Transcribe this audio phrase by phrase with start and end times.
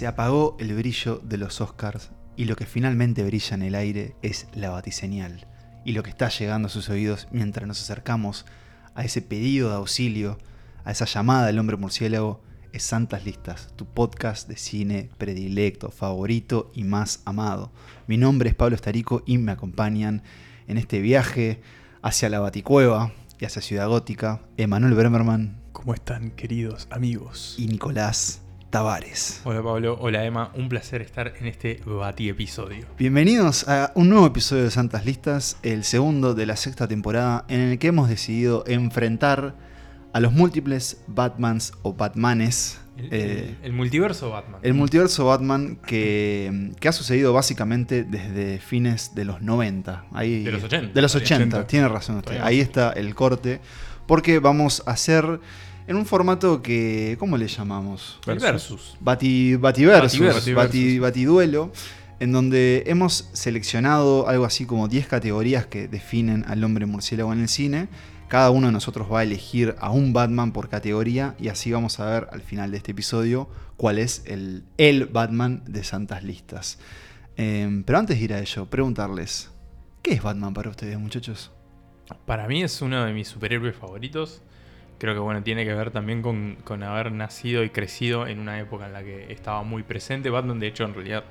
[0.00, 4.16] Se apagó el brillo de los Oscars y lo que finalmente brilla en el aire
[4.22, 5.46] es la batiseñal
[5.84, 8.46] y lo que está llegando a sus oídos mientras nos acercamos
[8.94, 10.38] a ese pedido de auxilio,
[10.86, 12.42] a esa llamada del hombre murciélago,
[12.72, 17.70] es Santas Listas, tu podcast de cine predilecto, favorito y más amado.
[18.06, 20.22] Mi nombre es Pablo Estarico y me acompañan
[20.66, 21.60] en este viaje
[22.00, 27.54] hacia la Baticueva y hacia Ciudad Gótica, Emanuel Bremerman ¿Cómo están, queridos amigos?
[27.58, 28.39] y Nicolás
[28.70, 29.40] Tavares.
[29.44, 32.86] Hola Pablo, hola Emma, un placer estar en este Bati episodio.
[32.98, 37.60] Bienvenidos a un nuevo episodio de Santas Listas, el segundo de la sexta temporada, en
[37.60, 39.56] el que hemos decidido enfrentar
[40.12, 42.78] a los múltiples Batmans o Batmanes.
[42.96, 44.60] El, eh, el- multiverso Batman.
[44.62, 50.04] el multiverso Batman que, que ha sucedido básicamente desde fines de los 90.
[50.12, 51.36] Ahí, De los 80, De los todavía.
[51.36, 51.66] 80, 80.
[51.66, 52.38] tiene razón usted.
[52.40, 53.60] Ahí está el corte.
[54.06, 55.40] Porque vamos a hacer
[55.90, 57.16] en un formato que.
[57.18, 58.18] ¿Cómo le llamamos?
[58.26, 58.96] El versus.
[59.00, 60.54] Bati, Bativersus, Bativersus.
[60.54, 61.72] Bati- Batiduelo,
[62.20, 67.40] en donde hemos seleccionado algo así como 10 categorías que definen al hombre murciélago en
[67.40, 67.88] el cine.
[68.28, 71.98] Cada uno de nosotros va a elegir a un Batman por categoría y así vamos
[71.98, 76.78] a ver al final de este episodio cuál es el, el Batman de Santas Listas.
[77.36, 79.50] Eh, pero antes de ir a ello, preguntarles,
[80.02, 81.50] ¿qué es Batman para ustedes muchachos?
[82.24, 84.42] Para mí es uno de mis superhéroes favoritos.
[85.00, 88.60] Creo que bueno, tiene que ver también con, con haber nacido y crecido en una
[88.60, 90.28] época en la que estaba muy presente.
[90.28, 91.24] Batman, de hecho, en realidad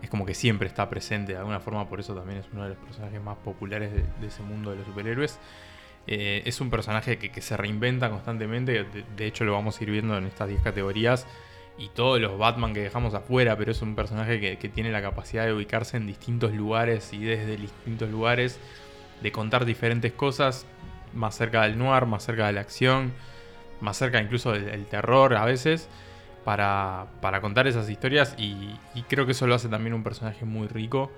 [0.00, 2.70] es como que siempre está presente de alguna forma, por eso también es uno de
[2.70, 5.38] los personajes más populares de, ese mundo de los superhéroes.
[6.06, 9.90] Eh, es un personaje que, se reinventa constantemente, de, de hecho lo vamos a ir
[9.90, 11.26] viendo en estas 10 categorías
[11.76, 15.02] y todos los Batman que dejamos afuera, pero es un personaje que, que tiene la
[15.02, 18.58] capacidad de ubicarse en distintos lugares y desde distintos lugares,
[19.22, 20.66] de contar diferentes cosas,
[21.14, 23.12] más cerca del noir, más cerca de la acción,
[23.80, 25.88] más cerca incluso del, terror a veces,
[26.44, 28.76] para, para contar esas historias y,
[29.08, 31.10] creo que eso lo hace también un personaje muy rico.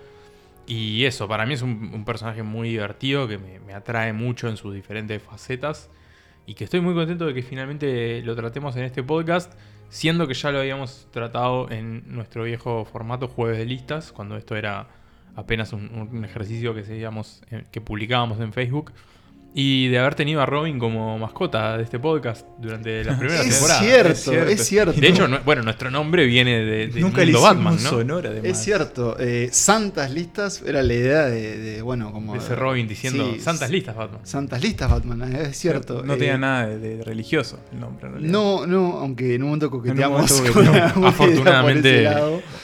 [0.67, 4.57] Y eso, para mí es un, personaje muy divertido que me, me atrae mucho en
[4.57, 5.91] sus diferentes facetas.
[6.45, 9.53] Y que estoy muy contento de que finalmente lo tratemos en este podcast,
[9.89, 14.55] siendo que ya lo habíamos tratado en nuestro viejo formato Jueves de Listas, cuando esto
[14.57, 14.89] era
[15.37, 18.93] apenas un, ejercicio que, eh, que publicábamos en Facebook.
[19.59, 23.53] Y de haber tenido a Robin como mascota de este podcast durante las primeras Es
[23.55, 23.83] temporadas.
[23.85, 24.51] cierto, es cierto.
[24.51, 25.01] es cierto.
[25.01, 27.89] De hecho, no- bueno, nuestro nombre viene de, del Nunca le mundo hicimos Batman, ¿no?
[27.91, 28.51] sonor, además.
[28.51, 32.35] Es cierto, eh, Santas Listas era la idea de, de, bueno, como...
[32.35, 34.21] De ese Robin diciendo Sí, Santas listas, Batman.
[34.25, 36.03] Santas Listas Batman, eh, es cierto.
[36.05, 38.31] No eh, tenía nada de, de religioso el nombre, en.
[38.31, 40.85] No, no, aunque en un momento coqueteamos momento con coqueteamos.
[40.85, 42.09] alguna idea por Afortunadamente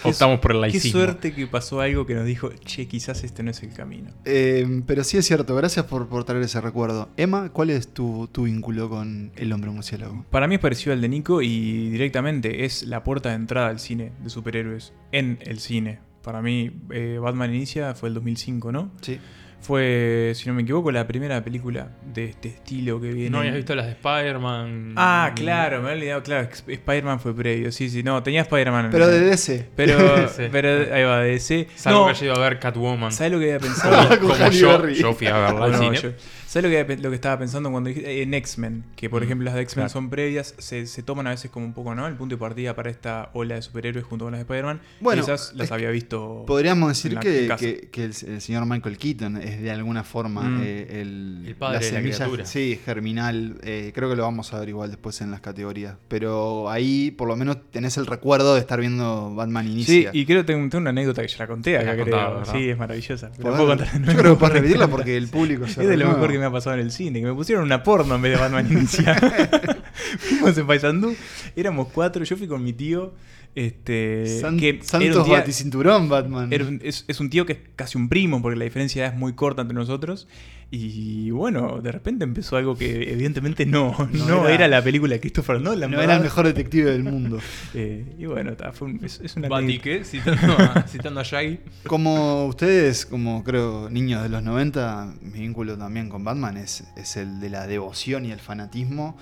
[0.03, 1.00] optamos por el Qué laicismo.
[1.00, 4.10] suerte que pasó algo que nos dijo, che, quizás este no es el camino.
[4.26, 6.81] Eh, pero sí es cierto, gracias por, por traer ese recuerdo.
[7.16, 10.25] Emma, ¿cuál es tu, tu vínculo con el hombre murciélago?
[10.31, 13.78] Para mí es parecido al de Nico y directamente es la puerta de entrada al
[13.81, 15.98] cine de superhéroes en el cine.
[16.22, 18.91] Para mí, eh, Batman Inicia fue el 2005, ¿no?
[19.00, 19.19] Sí.
[19.60, 23.31] Fue, si no me equivoco, la primera película de este estilo que viene.
[23.31, 24.94] ¿No habías visto las de Spider-Man?
[24.97, 28.87] Ah, claro, me había olvidado, claro, Sp- Spider-Man fue previo, sí, sí, no, tenía Spider-Man.
[28.87, 29.69] en Pero de DC.
[29.76, 29.97] Pero,
[30.50, 31.69] pero ahí va, de DC.
[31.76, 33.12] Salvo no, que haya ido a ver Catwoman.
[33.12, 34.19] ¿sabes lo que había pensado?
[34.21, 35.97] Como yo, yo fui a verla al No, cine.
[35.97, 36.10] yo-
[36.52, 38.84] ¿Sabes lo que, lo que estaba pensando cuando dije en X-Men?
[38.94, 39.92] Que por Mm, ejemplo las de X-Men claro.
[39.92, 42.06] son previas, se, se toman a veces como un poco, ¿no?
[42.06, 44.80] El punto de partida para esta ola de superhéroes junto con las de Spider-Man.
[45.00, 46.44] Bueno, Quizás las había visto.
[46.46, 47.64] Podríamos decir en la que, casa.
[47.64, 50.60] que- que el, el señor Michael Keaton es de alguna forma Mm.
[50.62, 52.44] eh, el, El padre de la criatura.
[52.44, 53.56] Sí, germinal.
[53.62, 55.94] eh, creo que lo vamos a ver igual después en las categorías.
[56.08, 60.10] Pero ahí por lo menos tenés el recuerdo de estar viendo Batman Sí, Inicia.
[60.12, 62.44] y creo que tengo, tengo una anécdota que ya la conté acá, creo.
[62.44, 63.28] sí, es maravillosa.
[63.30, 65.88] La Poder- puedo contar de Yo creo que puedes repetirla porque el público se Es
[65.88, 68.14] de lo mejor que me ha pasado en el cine, que me pusieron una porno
[68.16, 69.14] en vez de Batman Inicia.
[70.19, 71.14] Fuimos en Paysandú,
[71.56, 73.12] éramos cuatro, yo fui con mi tío,
[73.54, 76.53] este, San- que Santos baticinturón, Batman.
[76.66, 79.34] un- es, es un tío que es casi un primo, porque la diferencia es muy
[79.34, 80.27] corta entre nosotros.
[80.74, 85.13] Y bueno, de repente empezó algo que evidentemente no, No no, era- era, la película
[85.13, 85.91] de Christopher Nolan.
[85.91, 86.04] no ¿verdad?
[86.04, 87.39] era el mejor detective del mundo.
[87.74, 89.48] Eh, y bueno, ta, fue un- es, es una.
[90.04, 91.60] Citando a, citando a Shaggy.
[91.86, 97.16] Como ustedes, como creo niños de los 90, mi vínculo también con Batman es, es
[97.18, 99.16] el de la devoción y el fanatismo.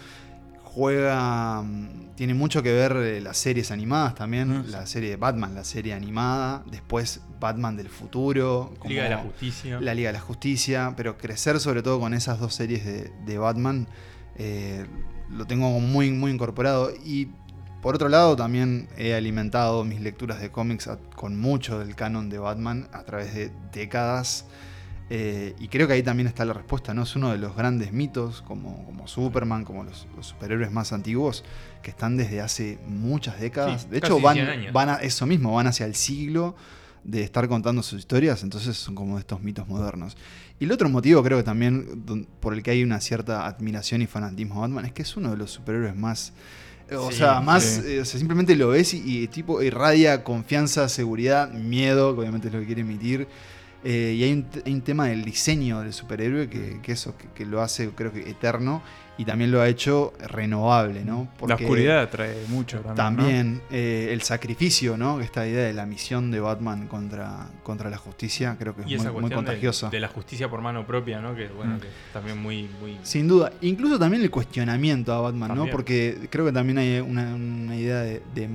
[0.74, 5.54] Juega, mm, tiene mucho que ver eh, las series animadas también, la serie de Batman,
[5.54, 9.80] la serie animada, después Batman del futuro, como Liga de la Justicia.
[9.80, 13.38] la Liga de la Justicia, pero crecer sobre todo con esas dos series de, de
[13.38, 13.88] Batman
[14.36, 14.86] eh,
[15.28, 16.90] lo tengo muy, muy incorporado.
[17.04, 17.28] Y
[17.82, 22.30] por otro lado, también he alimentado mis lecturas de cómics a- con mucho del canon
[22.30, 24.44] de Batman a través de décadas.
[25.12, 27.02] Eh, y creo que ahí también está la respuesta, ¿no?
[27.02, 31.44] Es uno de los grandes mitos, como, como Superman, como los, los superhéroes más antiguos,
[31.82, 33.82] que están desde hace muchas décadas.
[33.82, 34.72] Sí, de hecho, van, 100 años.
[34.72, 36.54] van a eso mismo, van hacia el siglo
[37.02, 40.16] de estar contando sus historias, entonces son como estos mitos modernos.
[40.60, 42.04] Y el otro motivo creo que también
[42.38, 45.30] por el que hay una cierta admiración y fanatismo a Batman es que es uno
[45.30, 46.34] de los superhéroes más...
[46.88, 47.64] eh, O Sí, sea, más...
[47.64, 47.80] sí.
[47.86, 52.46] eh, o sea, simplemente lo ves y, y tipo irradia confianza, seguridad, miedo, que obviamente
[52.48, 53.26] es lo que quiere emitir.
[53.82, 57.16] Eh, y hay un, te- hay un tema del diseño del superhéroe que, que eso,
[57.16, 58.82] que, que lo hace creo que eterno
[59.16, 61.28] y también lo ha hecho renovable, ¿no?
[61.46, 62.94] La oscuridad trae mucho también.
[62.94, 62.94] ¿no?
[62.94, 65.20] También eh, el sacrificio, ¿no?
[65.20, 68.96] Esta idea de la misión de Batman contra, contra la justicia creo que es Y
[68.96, 69.90] muy, esa contagiosa.
[69.90, 71.34] De, la justicia por mano propia, ¿no?
[71.34, 71.80] Que bueno, Mm.
[71.80, 72.98] que también muy, muy.
[73.02, 73.52] Sin duda.
[73.60, 75.66] Incluso también el cuestionamiento a Batman, ¿no?
[75.66, 78.48] Porque creo que también hay una, una idea de, de-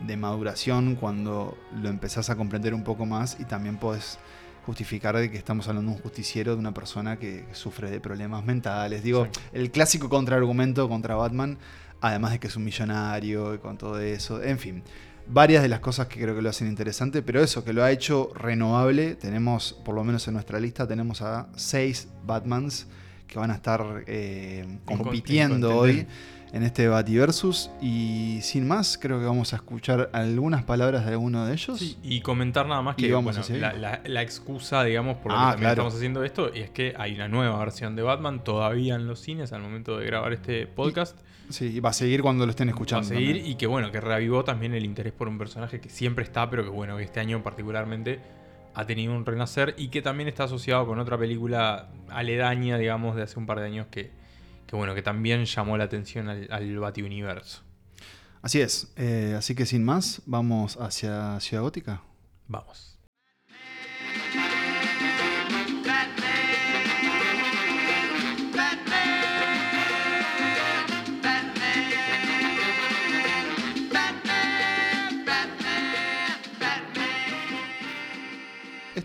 [0.00, 4.18] de maduración cuando lo empezás a comprender un poco más y también podés
[4.66, 8.44] justificar de que estamos hablando de un justiciero, de una persona que sufre de problemas
[8.44, 9.04] mentales.
[9.04, 11.56] Digo, el clásico contraargumento contra Batman,
[12.00, 14.42] además de que es un millonario y con todo eso.
[14.42, 14.82] En fin,
[15.28, 17.92] varias de las cosas que creo que lo hacen interesante, pero eso, que lo ha
[17.92, 19.14] hecho renovable.
[19.14, 22.88] Tenemos, por lo menos en nuestra lista, tenemos a seis Batmans
[23.28, 26.06] que van a estar eh, compitiendo en hoy.
[26.52, 27.70] En este Bativersus.
[27.80, 31.78] Y sin más, creo que vamos a escuchar algunas palabras de alguno de ellos.
[31.78, 35.38] Sí, y comentar nada más que vamos bueno, la, la- la excusa, digamos, por lo
[35.38, 35.72] Ah, que también claro.
[35.74, 39.20] estamos haciendo esto, y es que hay una nueva versión de Batman todavía en los
[39.20, 41.18] cines al momento de grabar este podcast.
[41.48, 43.06] Sí, y va a seguir cuando lo estén Va a escuchando.
[43.06, 43.46] seguir también.
[43.52, 46.64] y que bueno, que reavivó también el interés por un personaje que siempre está, pero
[46.64, 48.18] que bueno, que este año particularmente
[48.74, 53.22] ha tenido un renacer y que también está asociado con otra película aledaña, digamos, de
[53.22, 54.10] hace un par de años que,
[54.66, 57.62] que bueno, que también llamó la atención al, al Bati-Universo.
[58.42, 58.92] Así es.
[58.96, 62.02] Eh, así que sin más, vamos hacia Ciudad Gótica.
[62.48, 62.95] Vamos.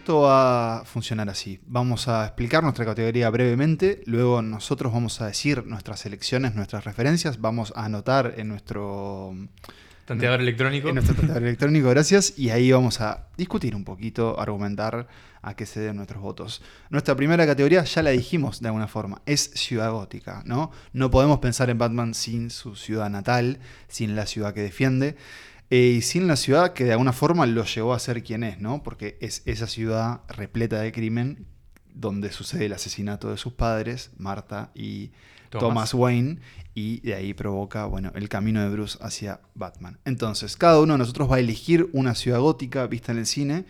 [0.02, 1.60] Esto va a funcionar así.
[1.68, 7.40] Vamos a explicar nuestra categoría brevemente, luego nosotros vamos a decir nuestras selecciones, nuestras referencias,
[7.40, 9.36] vamos a anotar en nuestro,
[10.06, 10.90] Tanteador electrónico.
[10.90, 15.08] en nuestro tratador electrónico, gracias, y ahí vamos a discutir un poquito, argumentar
[15.44, 16.64] a qué se den nuestros votos.
[16.90, 20.72] Nuestra primera categoría ya la dijimos de alguna forma, es ciudad gótica, ¿no?
[20.94, 25.16] No podemos pensar en Batman sin su ciudad natal, sin la ciudad que defiende.
[25.72, 28.60] Eh, y sin la ciudad que de alguna forma lo llevó a ser quien es,
[28.60, 28.84] ¿no?
[28.84, 31.48] Porque es esa ciudad repleta de crimen
[31.94, 35.12] donde sucede el asesinato de sus padres, Marta y
[35.50, 35.62] Thomas.
[35.62, 36.40] Thomas, Wayne,
[36.76, 39.98] y de ahí provoca, bueno, el camino de Bruce hacia Batman.
[40.04, 43.66] Entonces, cada uno de nosotros va a elegir una ciudad gótica vista en el cine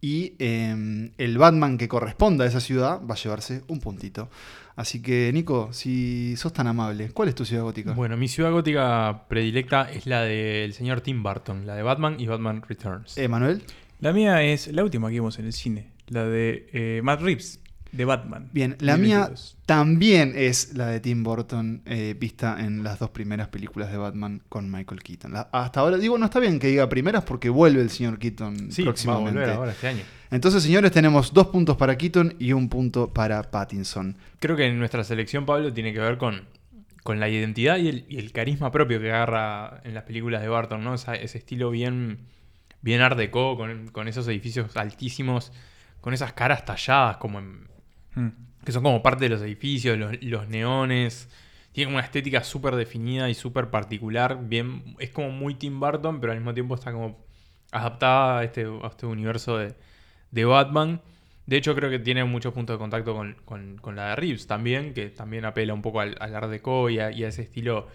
[0.00, 4.28] y eh, el Batman que corresponda a esa ciudad va a llevarse un puntito.
[4.76, 7.92] Así que, Nico, si sos tan amable, ¿cuál es tu ciudad gótica?
[7.92, 12.26] Bueno, mi ciudad gótica predilecta es la del señor Tim Burton, la de Batman y
[12.26, 13.16] Batman Returns.
[13.16, 13.62] Emanuel.
[14.00, 17.60] La mía es la última que vimos en el cine, la de eh, Matt Reeves,
[17.96, 18.48] de Batman.
[18.52, 19.56] Bien, la mía 2022.
[19.66, 24.42] también es la de Tim Burton, eh, vista en las dos primeras películas de Batman
[24.48, 25.32] con Michael Keaton.
[25.32, 28.72] La- hasta ahora, digo, no está bien que diga primeras porque vuelve el señor Keaton
[28.72, 29.30] sí, va a próximamente.
[29.40, 30.02] volver ahora este año.
[30.30, 34.16] Entonces, señores, tenemos dos puntos para Keaton y un punto para Pattinson.
[34.40, 36.42] Creo que en nuestra selección, Pablo, tiene que ver con,
[37.04, 40.48] con la identidad y el, y el carisma propio que agarra en las películas de
[40.48, 40.94] Barton, ¿no?
[40.94, 42.18] Esa- ese estilo bien,
[42.82, 45.52] bien art deco, con, con esos edificios altísimos,
[46.00, 47.68] con esas caras talladas como en,
[48.14, 48.28] Mm.
[48.64, 51.28] que son como parte de los edificios, los, neones.
[51.72, 54.38] Tiene una estética súper definida y súper particular.
[54.48, 57.18] Bien, es como muy Tim Burton, pero al mismo tiempo está como
[57.72, 59.74] adaptada a este, a este universo de,
[60.30, 61.02] de Batman.
[61.46, 64.94] De hecho, creo que tiene muchos puntos de contacto con, con- la de Reeves también,
[64.94, 67.88] que también apela un poco al, al Art Deco y a, y a ese estilo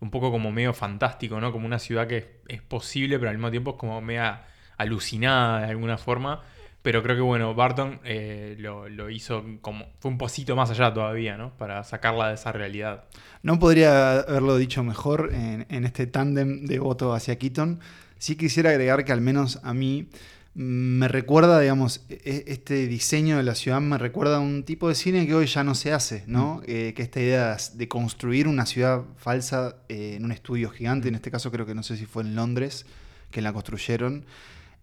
[0.00, 1.52] un poco como medio fantástico, ¿no?
[1.52, 4.44] Como una ciudad que es, es posible, pero al mismo tiempo es como media
[4.76, 6.42] alucinada de alguna forma.
[6.88, 9.84] Pero creo que, bueno, Barton eh, lo, lo hizo como...
[10.00, 11.54] Fue un pasito más allá todavía, ¿no?
[11.58, 13.04] Para sacarla de esa realidad.
[13.42, 17.80] No podría haberlo dicho mejor en, en este tándem de voto hacia Keaton.
[18.16, 20.08] Sí quisiera agregar que al menos a mí
[20.54, 24.88] mm, me recuerda, digamos, e- este diseño de la ciudad me recuerda a un tipo
[24.88, 26.62] de cine que hoy ya no se hace, ¿no?
[26.66, 31.16] Eh, que esta idea de construir una ciudad falsa eh, en un estudio gigante, en
[31.16, 32.86] este caso creo que no sé si fue en Londres,
[33.30, 34.24] que la construyeron.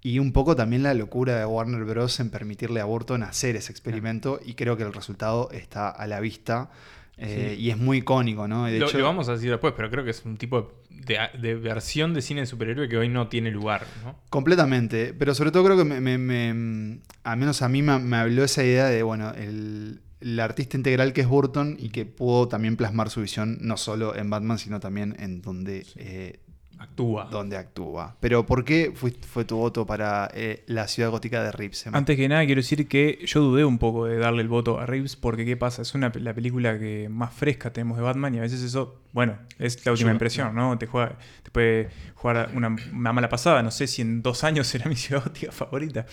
[0.05, 2.19] Y un poco también la locura de Warner Bros.
[2.19, 6.19] en permitirle a Burton hacer ese experimento y creo que el resultado está a la
[6.19, 6.69] vista.
[7.17, 8.65] Eh, y es muy icónico, ¿no?
[8.65, 11.17] De lo, hecho, lo vamos a decir después, pero creo que es un tipo de,
[11.41, 14.19] de versión de cine de superhéroe que hoy no tiene lugar, ¿no?
[14.29, 18.17] Completamente, pero sobre todo creo que me, me- me- al menos a mí me, me
[18.17, 22.47] habló esa idea de, bueno, el, el artista integral que es Burton y que pudo
[22.49, 26.39] también plasmar su visión no solo en Batman, sino también en donde, eh,
[26.79, 27.25] Actúa.
[27.31, 28.15] donde actúa.
[28.19, 31.87] Pero ¿por qué fue, fue tu voto para eh, la ciudad gótica de Reeves?
[31.87, 34.85] Antes que nada, quiero decir que yo dudé un poco de darle el voto a
[34.85, 35.81] Reeves, porque ¿qué pasa?
[35.81, 39.37] Es una, la película que más fresca tenemos de Batman y a veces eso, bueno,
[39.59, 40.77] es la última impresión, ¿no?
[40.77, 43.61] Te, juega, te puede jugar una, una mala pasada.
[43.63, 46.05] No sé si en dos años será mi ciudad gótica favorita.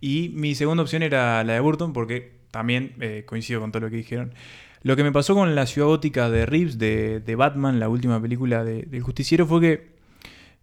[0.00, 3.90] Y mi segunda opción era la de Burton, porque también eh, coincido con todo lo
[3.90, 4.32] que dijeron.
[4.82, 8.20] Lo que me pasó con la ciudad gótica de Reeves, de, de Batman, la última
[8.20, 9.99] película de- del justiciero, fue que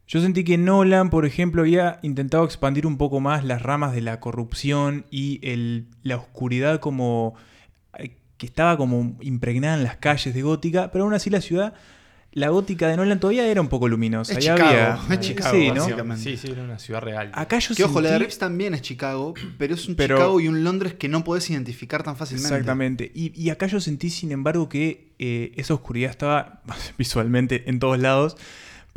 [0.08, 4.02] yo sentí que Nolan, por ejemplo, había intentado expandir un poco más las ramas de
[4.02, 7.36] la corrupción y el- la oscuridad como
[8.00, 11.74] eh, que estaba como impregnada en las calles de Gótica, pero aún así la ciudad,
[12.34, 14.32] la Gótica de Nolan todavía era un poco luminosa.
[14.34, 15.72] Es y Chicago, había- es Chicago, Sí.
[16.18, 17.32] Sí, sí, era una ciudad real.
[17.34, 20.40] Acá yo Que ojo, la de Reeves también es Chicago, pero es un Pero- Chicago
[20.40, 22.54] y un Londres que no podés identificar tan fácilmente.
[22.54, 23.12] Exactamente.
[23.16, 26.62] Y, y acá yo sentí, sin embargo, que eh, esa oscuridad estaba
[26.98, 28.38] visualmente en todos lados,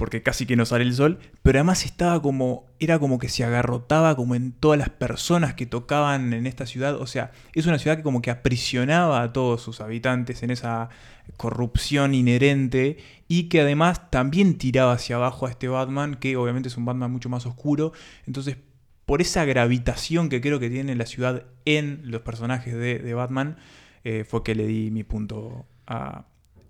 [0.00, 3.45] porque casi que no sale el sol, pero además estaba como, era como que se
[3.45, 6.95] agarrotaba como en todas las personas que tocaban en esta ciudad.
[6.95, 10.88] O sea, es una ciudad que como que aprisionaba a todos sus habitantes en esa
[11.37, 12.97] corrupción inherente
[13.28, 17.12] y que además también tiraba hacia abajo a este Batman, que obviamente es un Batman
[17.12, 17.92] mucho más oscuro.
[18.26, 18.57] Entonces,
[19.04, 23.59] por esa gravitación que creo que tiene la ciudad en los personajes de, Batman,
[24.04, 26.25] eh, fue que le di mi punto a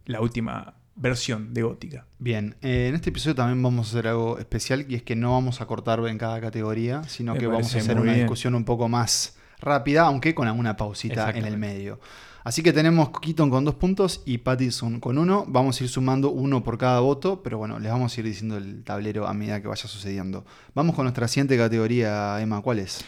[0.07, 2.07] la última versión de Gótica.
[2.19, 5.33] Bien, eh, en este episodio también vamos a hacer algo especial y es que no
[5.33, 8.25] vamos a cortar en cada categoría, sino Me que vamos a hacer una bien.
[8.25, 12.01] discusión un poco más rápida, aunque con alguna pausita en el medio.
[12.43, 15.45] Así que tenemos Keaton con dos puntos y Pattison con uno.
[15.47, 18.57] Vamos a ir sumando uno por cada voto, pero bueno, les vamos a ir diciendo
[18.57, 20.47] el tablero a medida que vaya sucediendo.
[20.75, 23.05] Vamos con nuestra siguiente categoría, Emma, ¿cuál es?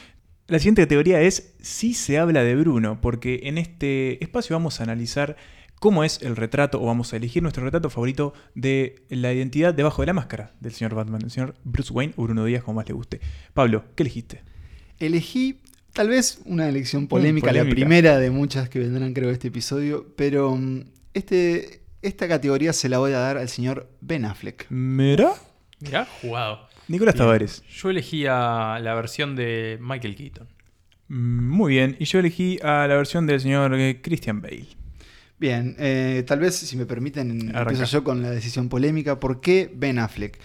[0.49, 4.83] La siguiente categoría es si se habla de Bruno, porque en este espacio vamos a
[4.83, 5.37] analizar
[5.83, 10.01] cómo es el retrato, o vamos a elegir nuestro retrato favorito de la identidad debajo
[10.03, 12.87] de la máscara del señor Batman, el señor Bruce Wayne o Bruno Díaz, como más
[12.87, 13.21] le guste.
[13.53, 14.45] Pablo, ¿qué elegiste?
[15.01, 15.59] Elegí
[15.93, 20.07] tal vez una elección polémica, la primera de muchas que vendrán creo de este episodio,
[20.15, 20.85] pero mm,
[21.15, 24.67] este, esta categoría se la voy a dar al señor Ben Affleck.
[24.71, 25.33] Mira,
[25.81, 26.69] Mirá, jugado.
[26.87, 27.17] Nicolás.
[27.17, 27.65] Tavares.
[27.69, 30.47] Yo elegí a la versión de Michael Keaton.
[31.09, 34.81] Mm, Muy bien, y yo elegí a la versión del señor eh, Christian Bale.
[35.42, 37.72] Bien, eh, tal vez si me permiten, Arranca.
[37.72, 39.18] empiezo yo con la decisión polémica.
[39.18, 40.38] ¿Por qué Ben Affleck?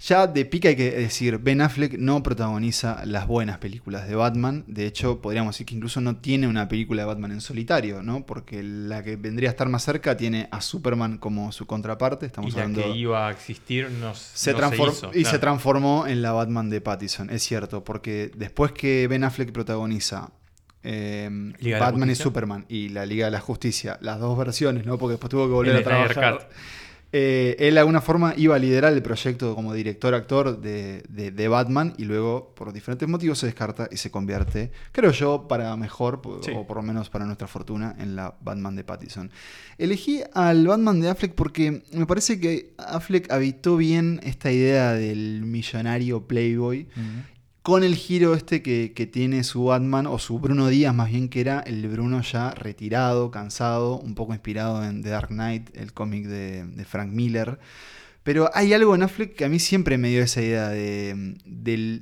[0.00, 4.64] Ya de pica hay que decir, Ben Affleck no protagoniza las buenas películas de Batman.
[4.66, 8.26] De hecho, podríamos decir que incluso no tiene una película de Batman en solitario, ¿no?
[8.26, 12.26] Porque la que vendría a estar más cerca tiene a Superman como su contraparte.
[12.26, 12.82] Estamos y la hablando.
[12.82, 16.80] que iba a existir no, se no hizo, y se transformó en la Batman de
[16.80, 20.32] Pattison, es cierto, porque después que Ben Affleck protagoniza
[20.84, 21.28] eh,
[21.80, 22.14] Batman y.
[22.14, 24.98] Superman y la Liga de la Justicia, las dos versiones, ¿no?
[24.98, 26.48] Porque después tuvo que volver El a trabajar.
[27.16, 31.46] Eh, él de alguna forma iba a liderar el proyecto como director-actor de, de- de
[31.48, 36.20] Batman y luego por diferentes motivos se descarta y se convierte, creo yo, para mejor,
[36.42, 36.50] Sí.
[36.56, 39.30] o por lo menos para nuestra fortuna, en la Batman de Pattison.
[39.78, 45.42] Elegí al Batman de Affleck porque me parece que Affleck habitó bien esta idea del
[45.44, 46.88] millonario playboy
[47.64, 51.40] con el giro este que, tiene su Batman, o su Bruno Díaz más bien, que
[51.40, 56.26] era el Bruno ya retirado, cansado, un poco inspirado en The Dark Knight, el cómic
[56.26, 57.58] de, Frank Miller.
[58.22, 61.40] Pero hay algo en Affleck que a mí siempre me dio esa idea de,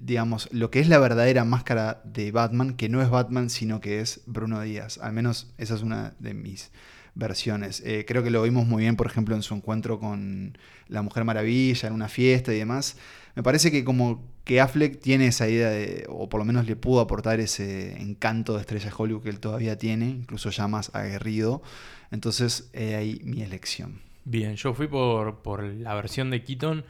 [0.02, 4.00] digamos, lo que es la verdadera máscara de Batman, que no es Batman, sino que
[4.00, 4.98] es Bruno Díaz.
[4.98, 6.72] Al menos esa es una de mis
[7.14, 7.84] versiones.
[7.86, 11.24] Eh, creo que lo vimos muy bien, por ejemplo, en su encuentro con la Mujer
[11.24, 12.96] Maravilla, en una fiesta y demás.
[13.34, 16.76] Me parece que como que Affleck tiene esa idea de, o por lo menos le
[16.76, 20.94] pudo aportar ese encanto de estrella de Hollywood que él todavía tiene, incluso ya más
[20.94, 21.62] aguerrido.
[22.10, 24.00] Entonces, eh, ahí mi elección.
[24.24, 26.84] Bien, yo fui por, por la versión de Keaton,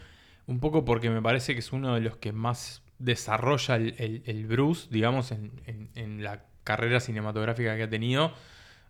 [0.47, 4.23] un poco porque me parece que es uno de los que más desarrolla el, el-
[4.27, 8.33] el Bruce, digamos, en, en- en la carrera cinematográfica que ha tenido.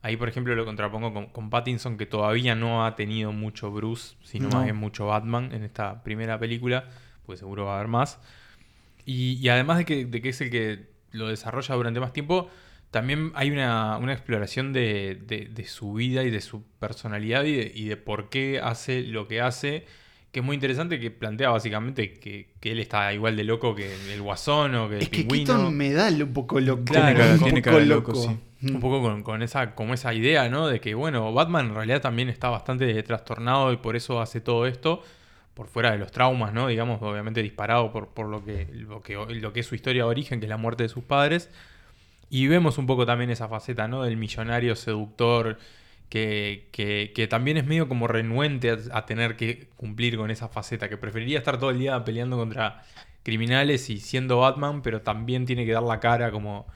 [0.02, 4.16] Ahí, por ejemplo, lo contrapongo con, con Pattinson, que todavía no ha tenido mucho Bruce,
[4.24, 4.56] sino No.
[4.56, 6.88] más bien mucho Batman en esta primera película,
[7.26, 8.20] pues seguro va a haber más.
[9.04, 12.48] Y, y además de que, de que es el que lo desarrolla durante más tiempo,
[12.90, 17.54] también hay una, una exploración de, de- de su vida y de su personalidad y
[17.56, 19.86] de, y de por qué hace lo que hace,
[20.30, 23.94] que es muy interesante, que plantea básicamente que, que él está igual de loco que
[24.14, 25.54] el guasón o que el Es que pingüino.
[25.54, 26.84] Keaton me da un poco loco.
[26.84, 28.38] Tiene Claro, un tiene poco cara de loco, sí.
[28.62, 30.68] Un poco con, con esa, como esa idea, ¿no?
[30.68, 34.66] De que, bueno, Batman en realidad también está bastante trastornado y por eso hace todo
[34.66, 35.02] esto,
[35.54, 36.68] por fuera de los traumas, ¿no?
[36.68, 40.08] Digamos, obviamente disparado por, por lo, que, lo, que, lo que es su historia de
[40.08, 41.50] origen, que es la muerte de sus padres.
[42.30, 44.02] Y vemos un poco también esa faceta, ¿no?
[44.02, 45.58] Del millonario seductor,
[46.08, 50.96] que, que, también es medio como renuente a, tener que cumplir con esa faceta, que
[50.96, 52.82] preferiría estar todo el día peleando contra
[53.22, 56.66] criminales y siendo Batman, pero también tiene que dar la cara como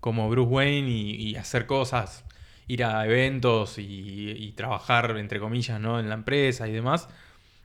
[0.00, 2.24] como Bruce Wayne y, y hacer cosas,
[2.66, 6.00] ir a eventos y, y, trabajar, entre comillas, ¿no?
[6.00, 7.08] en la empresa y demás.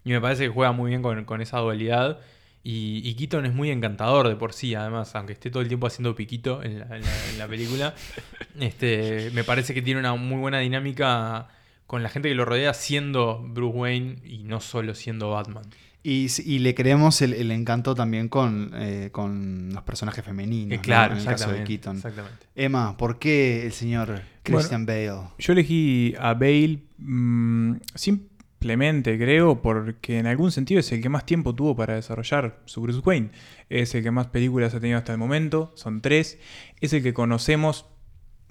[0.06, 2.20] Y me parece que juega muy bien con, con esa dualidad.
[2.64, 5.86] Y, y, Keaton es muy encantador de por sí, además, aunque esté todo el tiempo
[5.86, 7.94] haciendo piquito en la, en la, en la película.
[8.60, 11.48] este, me parece que tiene una muy buena dinámica
[11.86, 15.66] con la gente que lo rodea siendo Bruce Wayne y no solo siendo Batman.
[16.02, 20.78] Y, y, le creemos el, el encanto también con, eh, con, los personajes femeninos.
[20.78, 21.22] Eh, claro, ¿no?
[21.22, 21.98] en el caso de Keaton.
[21.98, 22.46] Exactamente.
[22.56, 25.30] Emma, ¿por qué el señor Christian bueno, Bale?
[25.40, 27.78] Yo elegí a Bale mmm,
[28.60, 32.82] simplemente, creo, porque en algún sentido es el que más tiempo tuvo para desarrollar su
[32.82, 33.30] Bruce Wayne.
[33.70, 36.40] Es el que más películas ha tenido hasta el momento, son tres.
[36.82, 37.86] Es el que conocemos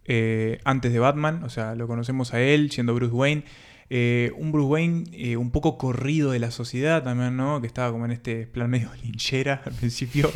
[0.04, 3.44] eh, antes de Batman, o sea, lo conocemos a él siendo Bruce Wayne.
[3.90, 7.60] Eh, un Bruce Wayne eh, un poco corrido de la sociedad también, ¿no?
[7.60, 10.30] Que estaba como en este plan medio linchera al principio.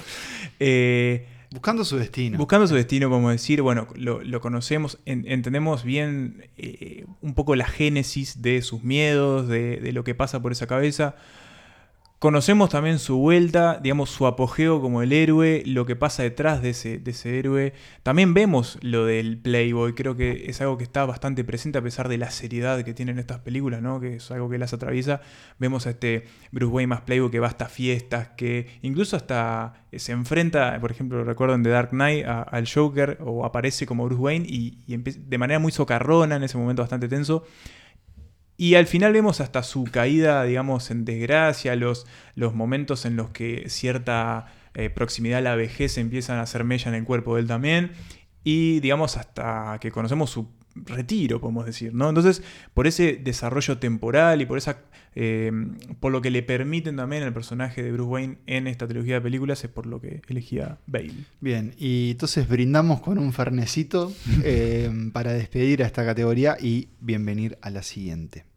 [0.59, 2.39] Eh, buscando su destino.
[2.39, 7.67] Buscando su destino, como decir, bueno, lo, conocemos, en, entendemos bien eh, un poco la
[7.67, 11.17] génesis de sus miedos, de, de, lo que pasa por esa cabeza.
[12.19, 16.71] Conocemos también su vuelta, digamos, su apogeo como el héroe, lo que pasa detrás de
[16.71, 17.75] ese, héroe.
[18.03, 22.09] También vemos lo del Playboy, creo que es algo que está bastante presente a pesar
[22.09, 24.01] de la seriedad que tienen estas películas, ¿no?
[24.01, 25.21] que es algo que las atraviesa.
[25.61, 30.11] Vemos a este Bruce Wayne más Playboy que va hasta fiestas, que incluso hasta se
[30.11, 34.45] enfrenta, por ejemplo, recuerdo en The Dark Knight, al Joker o aparece como Bruce Wayne
[34.49, 37.45] y, y de manera muy socarrona, en ese momento bastante tenso.
[38.61, 43.31] Y al final vemos hasta su caída, digamos, en desgracia, los, los momentos en los
[43.31, 47.43] que cierta eh, proximidad a la vejez empiezan a hacer mella en el cuerpo de
[47.43, 47.93] él también.
[48.43, 52.09] Y digamos, hasta que conocemos su retiro, podemos decir, ¿no?
[52.09, 52.43] Entonces,
[52.75, 54.83] por ese desarrollo temporal y por esa.
[55.15, 55.51] Eh,
[56.01, 59.21] por lo que le permiten también al personaje de Bruce Wayne en esta trilogía de
[59.21, 61.13] películas, es por lo que elegía Bale.
[61.41, 64.13] Bien, y entonces brindamos con un fernecito
[64.45, 68.48] eh, para despedir a esta categoría y bienvenir a la siguiente.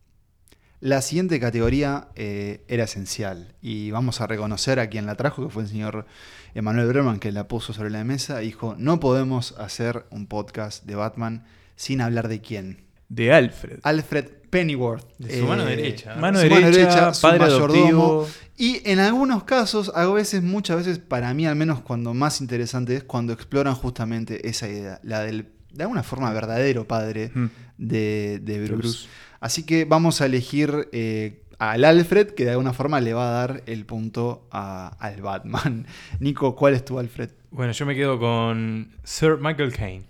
[0.82, 5.54] La siguiente categoría eh, era esencial y vamos a reconocer a quien la trajo, que
[5.54, 6.08] fue el señor
[6.56, 8.39] Emanuel Breman, que la puso sobre la mesa.
[8.39, 12.86] Dijo, no podemos hacer un podcast de Batman sin hablar de quién.
[13.10, 13.78] De Alfred.
[13.84, 15.06] Alfred Pennyworth.
[15.20, 16.15] De su eh, mano derecha.
[16.15, 18.28] Mano su derecha, mano derecha su padre mayordomo.
[18.58, 22.96] Y en algunos casos, a veces, muchas veces, para mí al menos, cuando más interesante
[22.96, 27.46] es cuando exploran justamente esa idea, la del, de alguna forma, verdadero padre mm.
[27.78, 28.78] de, de Bruce.
[28.78, 29.08] Bruce.
[29.41, 33.32] Así que vamos a elegir eh, al Alfred, que de alguna forma le va a
[33.32, 35.88] dar el punto a, al Batman.
[36.19, 37.32] Nico, ¿cuál es tu Alfred?
[37.49, 40.06] Bueno, yo me quedo con Sir Michael Caine.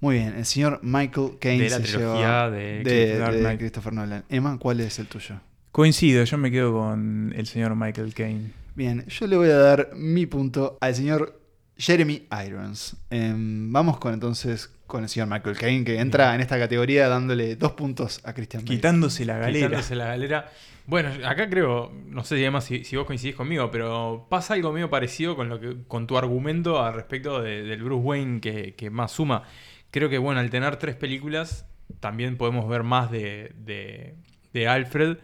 [0.00, 3.92] Muy bien, el señor Michael Caine de la se trilogía lleva de, de, de Christopher
[3.92, 4.24] Nolan.
[4.28, 5.40] Emma, ¿cuál es el tuyo?
[5.72, 8.52] Coincido, yo me quedo con el señor Michael Caine.
[8.76, 11.40] Bien, yo le voy a dar mi punto al señor
[11.76, 12.96] Jeremy Irons.
[13.10, 17.54] Eh, vamos con entonces con el señor Michael Caine, que entra en esta categoría dándole
[17.54, 18.76] dos puntos a Christian Bale.
[18.76, 19.66] Quitándose la galera.
[19.68, 20.50] Quitándose la galera.
[20.86, 24.88] Bueno, acá creo, no sé además si, si, vos coincidís conmigo, pero pasa algo medio
[24.88, 28.88] parecido con lo que con tu argumento al respecto de, del Bruce Wayne que, que,
[28.88, 29.42] más suma.
[29.90, 31.66] Creo que, bueno, al tener tres películas,
[32.00, 34.14] también podemos ver más de, de,
[34.54, 35.18] de Alfred.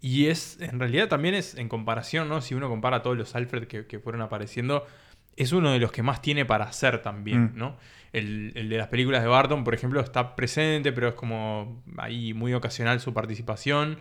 [0.00, 2.42] Y es, en realidad también es en comparación, ¿no?
[2.42, 4.84] Si uno compara a todos los Alfred que, que fueron apareciendo,
[5.36, 7.56] es uno de los que más tiene para hacer también, mm.
[7.56, 7.76] ¿no?
[8.14, 12.32] El, el, de las películas de Barton, por ejemplo, está presente, pero es como ahí
[12.32, 13.98] muy ocasional su participación.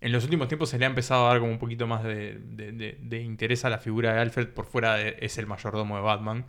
[0.00, 2.38] En los últimos tiempos se le ha empezado a dar como un poquito más de,
[2.38, 6.44] de, interés a la figura de Alfred por fuera de es el mayordomo de Batman.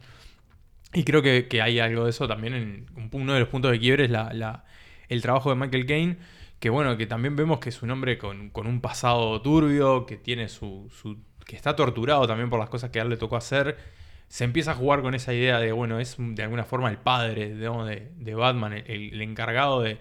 [0.93, 2.53] Y creo que, que, hay algo de eso también.
[2.53, 4.65] En, uno de los puntos de quiebre es la, la,
[5.07, 6.17] el trabajo de Michael Caine,
[6.59, 10.17] que bueno, que también vemos que es un hombre con, con un pasado turbio, que
[10.17, 13.37] tiene su, su, que está torturado también por las cosas que a él le tocó
[13.37, 13.77] hacer
[14.27, 17.55] se empieza a jugar con esa idea de, bueno, es de alguna forma el padre
[17.55, 19.99] de, de, Batman, el, el encargado de,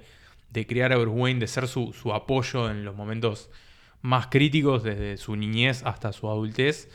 [0.50, 3.50] de, crear a Bruce Wayne, de ser su, su, apoyo en los momentos
[4.02, 6.90] más críticos, desde su niñez hasta su adultez.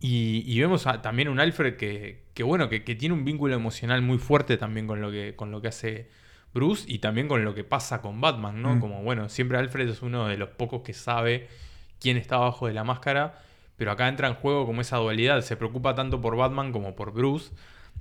[0.00, 3.54] Y, y vemos a, también un Alfred que, que bueno, que, que, tiene un vínculo
[3.54, 6.10] emocional muy fuerte también con lo que, con lo que hace
[6.52, 8.76] Bruce y también con lo que pasa con Batman, ¿no?
[8.76, 8.80] Mm.
[8.80, 11.48] Como, bueno, siempre Alfred es uno de los pocos que sabe
[12.00, 13.42] quién está abajo de la máscara
[13.76, 17.12] pero acá entra en juego como esa dualidad, se preocupa tanto por Batman como por
[17.12, 17.50] Bruce.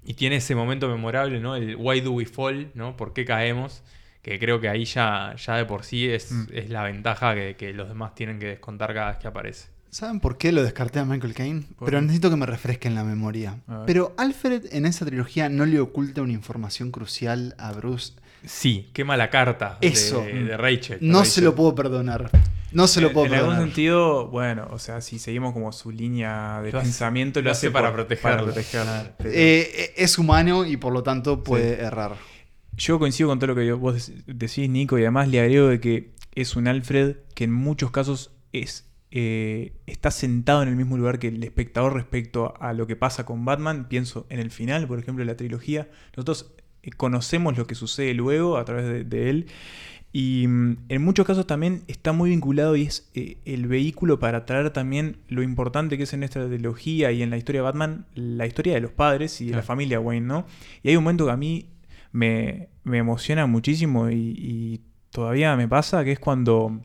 [0.07, 1.55] y tiene ese momento memorable, ¿no?
[1.55, 2.95] El Why do we fall, ¿no?
[2.95, 3.81] ¿Por qué caemos?
[4.21, 6.45] Que creo que ahí ya, ya de por sí es, Mm.
[6.53, 9.69] es la ventaja que, que los demás tienen que descontar cada vez que aparece.
[9.89, 11.61] ¿Saben por qué lo descarté a Michael Caine?
[11.77, 12.01] ¿Por Pero qué?
[12.03, 13.57] necesito que me refresquen la memoria.
[13.87, 18.13] Pero Alfred en esa trilogía no le oculta una información crucial a Bruce.
[18.47, 20.21] Sí, qué mala carta de- Eso.
[20.21, 20.99] de, Rachel.
[21.01, 21.31] No Rachel.
[21.31, 22.29] se lo puedo perdonar.
[22.71, 23.67] No se lo En- puedo en algún perdonar.
[23.69, 27.71] sentido, bueno, o sea, si seguimos como su línea de Lo hace- pensamiento, lo hace
[27.71, 28.53] para protegerlo.
[29.17, 32.15] Pero Eh, es humano y por lo tanto puede errar.
[32.77, 35.79] Yo coincido con todo lo que vos dec- decís, Nico, y además le agrego de
[35.79, 38.85] que es un Alfred que en muchos casos es
[39.17, 43.25] eh, está sentado en el mismo lugar que el espectador respecto a lo que pasa
[43.25, 43.87] con Batman.
[43.87, 45.87] Pienso en el final, por ejemplo, de la trilogía.
[46.17, 46.54] Nosotros eh,
[46.91, 49.47] conocemos lo que sucede luego a través de, de él.
[50.17, 54.45] Y mm, en muchos casos también está muy vinculado y es eh, el vehículo para
[54.45, 58.05] traer también lo importante que es en esta trilogía y en la historia de Batman,
[58.15, 60.45] la historia de los padres y de la familia Wayne, ¿no?
[60.83, 61.65] Y hay un momento que a mí
[62.13, 66.79] me, me emociona muchísimo y, y todavía me pasa, que es cuando...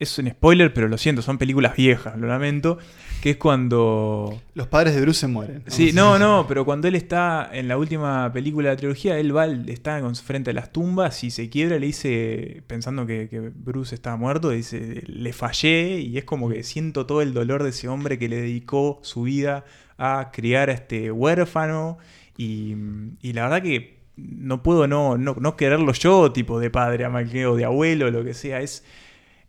[0.00, 2.78] Es un spoiler, pero lo siento, son películas viejas, lo lamento.
[3.20, 5.62] Que es cuando Los padres de Bruce se mueren.
[5.66, 9.36] Sí, no, no, pero cuando él está en la última película de la trilogía, él
[9.36, 13.94] va, está frente a las tumbas y se quiebra, le dice, pensando que, que Bruce
[13.94, 17.88] estaba muerto, dice, le fallé y es como que siento todo el dolor de ese
[17.88, 19.64] hombre que le dedicó su vida
[19.98, 21.98] a criar a este huérfano
[22.38, 22.74] y,
[23.20, 27.06] y la verdad que no puedo no, no, no quererlo yo, tipo de padre
[27.46, 28.84] o de abuelo, lo que sea, es...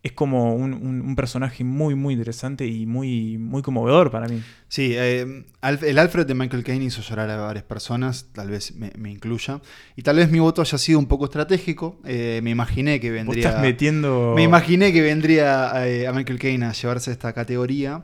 [0.03, 4.41] Es como un, un- un personaje muy, muy interesante y muy, muy conmovedor para mí.
[4.67, 8.91] Sí, eh, el Alfred de Michael Caine hizo llorar a varias personas, tal vez me,
[8.97, 9.61] me incluya.
[9.95, 11.99] Y tal vez mi voto haya sido un poco estratégico.
[12.03, 13.47] eh, me imaginé que vendría.
[13.47, 14.33] estás metiendo.
[14.35, 18.03] Me imaginé que vendría eh, a Michael Caine a llevarse esta categoría.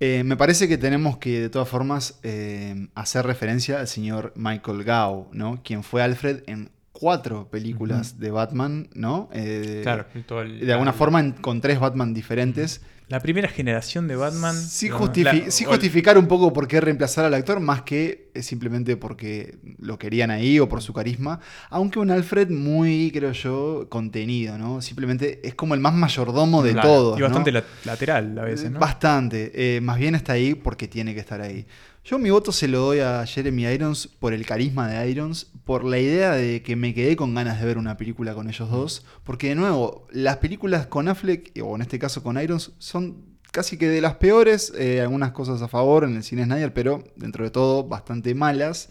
[0.00, 4.84] Eh, me parece que tenemos que, de todas formas, eh, hacer referencia al señor Michael
[4.84, 5.62] Gao, ¿no?
[5.62, 9.28] Quien fue Alfred en cuatro películas de Batman, ¿no?
[9.32, 12.80] Eh, Claro, todo el- De alguna forma en- con tres Batman diferentes.
[13.08, 14.56] La primera generación de Batman.
[14.56, 18.30] Sí, no, justifi- la- sí justificar un poco por qué reemplazar al actor, más que
[18.34, 21.38] eh, simplemente porque lo querían ahí o por su carisma.
[21.70, 24.82] Aunque un Alfred muy, creo yo, contenido, ¿no?
[24.82, 27.18] Simplemente es como el más mayordomo de Claro, todos.
[27.20, 28.80] Y bastante la- lateral a veces, ¿no?
[28.80, 29.52] Bastante.
[29.76, 31.64] Eh, más bien está ahí porque tiene que estar ahí.
[32.06, 35.82] Yo mi voto se lo doy a Jeremy Irons por el carisma de Irons, por
[35.82, 39.04] la idea de que me quedé con ganas de ver una película con ellos dos,
[39.24, 43.76] porque de nuevo, las películas con Affleck, o en este caso con Irons, son casi
[43.76, 47.42] que de las peores, eh, algunas cosas a favor en el cine Snyder, pero dentro
[47.42, 48.88] de todo bastante malas.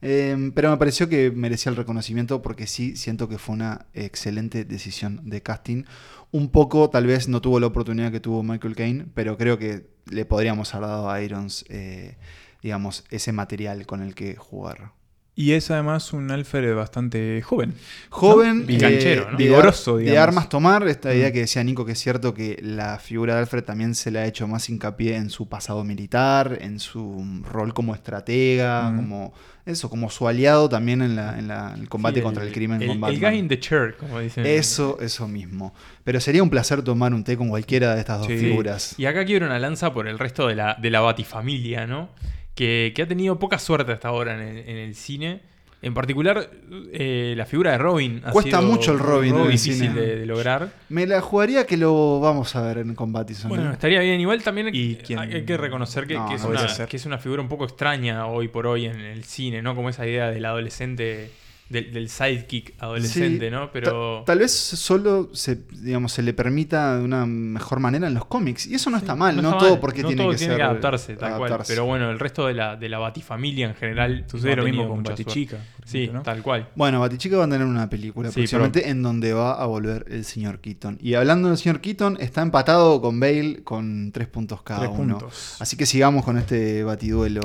[0.00, 4.64] Eh, pero me pareció que merecía el reconocimiento porque sí siento que fue una excelente
[4.64, 5.84] decisión de casting.
[6.30, 9.86] Un poco, tal vez no tuvo la oportunidad que tuvo Michael Caine, pero creo que
[10.10, 12.16] le podríamos haber dado a Irons, eh,
[12.64, 14.90] digamos, ese material con el que jugar.
[15.36, 17.74] Y es además un Alfred bastante joven.
[18.08, 19.36] Joven, Y canchero, ¿no?
[19.36, 20.28] de, Vigoroso, de digamos.
[20.28, 21.32] armas tomar, esta idea Mm.
[21.32, 24.26] que decía Nico que es cierto que la figura de Alfred también se le ha
[24.26, 28.96] hecho más hincapié en su pasado militar, en su rol como estratega, Mm.
[28.96, 29.34] como
[29.66, 32.52] eso, como su aliado también en, la- en la- en el combate Sí, contra el,
[32.52, 34.46] crimen el, con el guy in the chair, como dicen.
[34.46, 35.74] Eso, eso mismo.
[36.04, 38.38] Pero sería un placer tomar un té con cualquiera de estas dos Sí.
[38.38, 38.94] figuras.
[38.98, 42.08] Y acá quiero una lanza por el resto de la, de la Batifamilia, ¿no?
[42.54, 45.40] Que, que ha tenido poca suerte hasta ahora en el, en el cine.
[45.82, 46.50] En particular,
[46.94, 48.22] eh, la figura de Robin.
[48.24, 49.92] ha Cuesta sido mucho el Robin muy difícil cine.
[50.00, 50.72] de, de lograr.
[50.88, 53.50] Me la jugaría que lo vamos a ver en Combatison.
[53.50, 53.74] Bueno, ¿eh?
[53.74, 54.18] estaría bien.
[54.18, 55.18] Igual también ¿Y hay, quién?
[55.18, 57.64] hay que reconocer que, No, que es no una, que es una figura un poco
[57.64, 59.74] extraña hoy por hoy en el cine, ¿no?
[59.74, 61.30] Como esa idea del adolescente,
[61.68, 63.66] del, del sidekick adolescente, Sí, ¿no?
[63.66, 64.22] Ta- Pero...
[64.26, 68.66] Tal vez solo se, digamos, se le permita de una mejor manera en los cómics.
[68.66, 70.52] Y eso no está mal, no, está todo mal, porque no tiene todo que tiene
[70.52, 70.58] ser.
[70.58, 71.62] que adaptarse, tal cual.
[71.66, 74.24] Pero bueno, el resto de la, de la Batifamilia en general.
[74.30, 75.58] Sucede no lo mismo con Batichica.
[75.84, 76.22] Sí, ejemplo, ¿no?
[76.24, 76.68] tal cual.
[76.74, 80.24] Bueno, Batichica va a tener una película Sí, próximamente en donde va a volver el
[80.24, 80.98] señor Keaton.
[81.00, 85.18] Y hablando del señor Keaton, está empatado con Bale con tres puntos cada Tres uno.
[85.18, 85.56] puntos.
[85.60, 87.40] Así que sigamos con este batiduelo.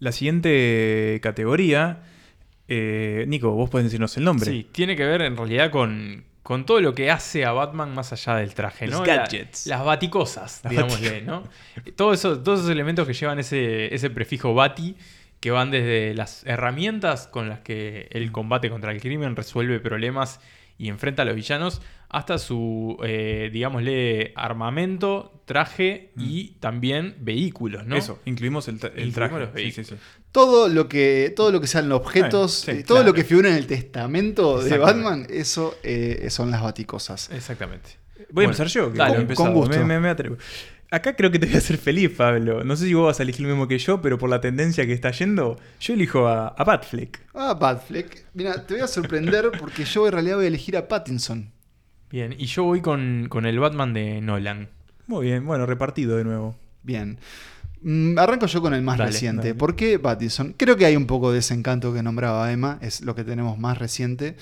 [0.00, 2.02] La siguiente categoría.
[2.68, 4.50] Eh, Nico, vos podés decirnos el nombre.
[4.50, 8.12] Sí, tiene que ver en realidad con, con todo lo que hace a Batman más
[8.12, 9.06] allá del traje, Los ¿no?
[9.06, 9.66] La- gadgets.
[9.66, 11.44] las baticosas, Las digámosle, ¿no?
[11.96, 14.96] Todo eso- todos esos elementos que llevan ese, ese prefijo bati,
[15.40, 20.40] que van desde las herramientas con las que el combate contra el crimen resuelve problemas
[20.78, 21.82] y enfrenta a los villanos,
[22.16, 27.96] hasta su, eh, digámosle, armamento, traje y también vehículos, ¿no?
[27.96, 29.38] Eso, incluimos el, tra- el Incluimos traje.
[29.64, 29.94] los Sí, sí, sí.
[30.32, 33.08] Todo lo que, todo lo que sean objetos, Ah, sí, eh, todo claro.
[33.08, 34.78] lo que figura en el testamento de.
[34.78, 37.30] Batman, eso eh, son las baticosas.
[37.30, 37.90] Exactamente.
[38.30, 38.90] Voy a empezar yo.
[38.92, 39.76] que dale, con- gusto.
[39.76, 40.36] Me, me- me atrevo.
[40.90, 42.62] Acá creo que te voy a hacer feliz, Pablo.
[42.62, 44.86] No sé si vos vas a elegir lo mismo que yo, pero por la tendencia
[44.86, 47.20] que está yendo, yo elijo a, a Batfleck.
[47.34, 48.26] Ah, Batfleck.
[48.34, 51.50] Mira, te voy a sorprender porque yo en realidad voy a elegir a Pattinson.
[52.14, 54.68] Bien, y yo voy con, con el Batman de Nolan.
[55.08, 56.54] Muy bien, bueno, repartido de nuevo.
[56.84, 57.18] Bien.
[57.82, 59.48] Mm, arranco yo con el más Dale, reciente.
[59.48, 59.54] dale.
[59.56, 60.54] ¿Por qué Pattinson?
[60.56, 63.58] Creo que hay un poco de ese encanto que nombraba Emma, es lo que tenemos
[63.58, 64.36] más reciente.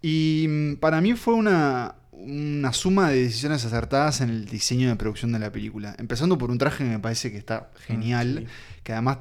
[0.00, 4.94] Y mm, para mí fue una, una suma de decisiones acertadas en el diseño de
[4.94, 5.96] producción de la película.
[5.98, 8.80] Empezando por un traje que me parece que está genial, Sí.
[8.84, 9.18] que además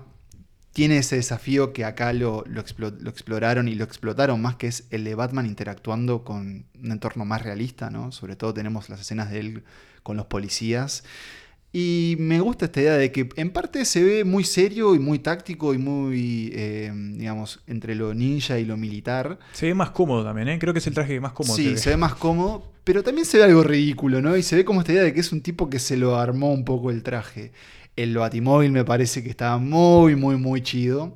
[0.80, 4.68] tiene ese desafío que acá lo, lo explo- lo exploraron y lo explotaron más, que
[4.68, 8.14] es el de Batman interactuando con un entorno más realista, ¿no?
[8.14, 9.64] Sobre todo tenemos las escenas de él
[10.04, 11.04] con los policías.
[11.74, 15.20] Y me gusta esta idea de que en parte se ve muy serio y muy
[15.20, 19.38] táctico y muy, eh, digamos, entre lo ninja y lo militar.
[19.52, 20.60] Se ve más cómodo también, ¿eh?
[20.60, 21.58] Creo que es el traje más cómodo.
[21.58, 24.36] Sí, se ve más cómodo, pero también se ve algo ridículo, ¿no?
[24.38, 26.54] Y se ve como esta idea de que es un tipo que se lo armó
[26.54, 27.52] un poco el traje.
[28.04, 31.16] El Batimóvil me parece que estaba muy, muy, muy chido.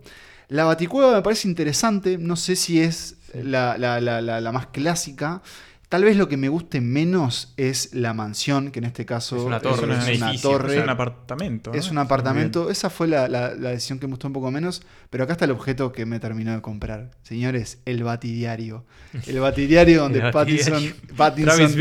[0.49, 4.67] La Baticueva me parece interesante, no sé si es la, la- la- la- la más
[4.67, 5.41] clásica.
[5.89, 9.43] Tal vez lo que me guste menos es la mansión, que en este caso Es
[9.43, 10.75] una torre, es un edificio, torre.
[10.77, 11.71] Es un apartamento.
[11.71, 11.77] ¿no?
[11.77, 14.81] Es un apartamento, esa fue la, la- la decisión que me gustó un poco menos,
[15.11, 17.11] pero acá está el objeto que me terminó de comprar.
[17.21, 18.85] Señores, el batidiario.
[19.27, 20.73] El batidiario donde El Pattinson,
[21.15, 21.15] batidiario.
[21.15, 21.71] Pattinson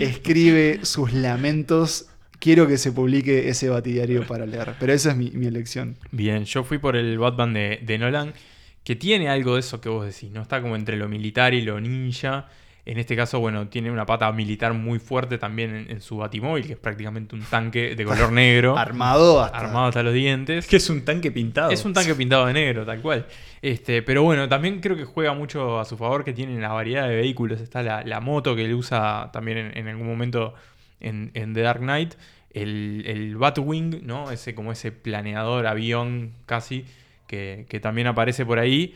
[0.00, 2.06] escribe sus lamentos.
[2.38, 5.96] Quiero que se publique ese batidiario para leer, pero esa es mi, mi elección.
[6.12, 8.32] Bien, yo fui por el Batman de, de Nolan,
[8.84, 10.42] que tiene algo de eso que vos decís, ¿no?
[10.42, 12.48] Está como entre lo militar y lo ninja.
[12.86, 16.66] En este caso, bueno, tiene una pata militar muy fuerte también en, en su batimóvil,
[16.66, 19.58] que es prácticamente un tanque de color negro, Armado hasta...
[19.58, 20.64] armado hasta los dientes.
[20.64, 21.70] Es que es un tanque pintado.
[21.70, 23.26] Es un tanque pintado de negro, tal cual.
[23.60, 27.06] Este, pero bueno, también creo que juega mucho a su favor que tiene la variedad
[27.08, 27.60] de vehículos.
[27.60, 30.54] Está la, la moto que él usa también en, en algún momento
[31.00, 32.14] en, The Dark Knight.
[32.50, 34.30] El, el Batwing, ¿no?
[34.30, 36.86] Ese, como ese planeador, avión casi,
[37.26, 38.94] que, que también aparece por ahí.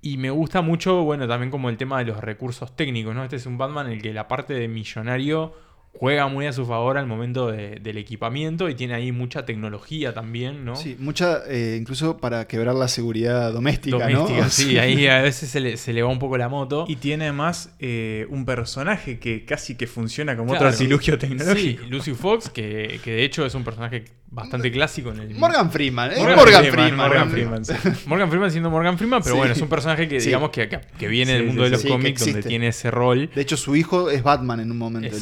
[0.00, 3.24] Y me gusta mucho, bueno, también como el tema de los recursos técnicos, ¿no?
[3.24, 5.54] Este es un Batman en el que la parte de millonario
[5.98, 10.12] juega muy a su favor al momento de- del equipamiento y tiene ahí mucha tecnología
[10.12, 10.76] también, ¿no?
[10.76, 14.50] Sí, mucha, eh, incluso para quebrar la seguridad doméstica, Doméstica, ¿no?
[14.50, 16.84] sí, ahí a veces se le, se le va un poco la moto.
[16.88, 20.66] Y tiene además eh, un personaje que casi que funciona como Claro.
[20.66, 21.84] otro artilugio Sí, tecnológico.
[21.88, 25.34] Lucy Fox, que, que de hecho es un personaje bastante clásico en el...
[25.36, 26.14] Morgan Freeman, ¿eh?
[26.18, 26.96] Morgan Morgan, Freeman, Freeman.
[27.08, 27.72] Morgan Freeman, sí.
[28.06, 29.38] Morgan Freeman siendo Morgan Freeman, pero Sí.
[29.38, 30.26] bueno, es un personaje que Sí.
[30.26, 32.90] digamos que, que- viene Sí, del mundo sí, de los sí, cómics donde tiene ese
[32.90, 33.30] rol.
[33.32, 35.06] De hecho, su hijo es Batman en un momento.
[35.14, 35.20] el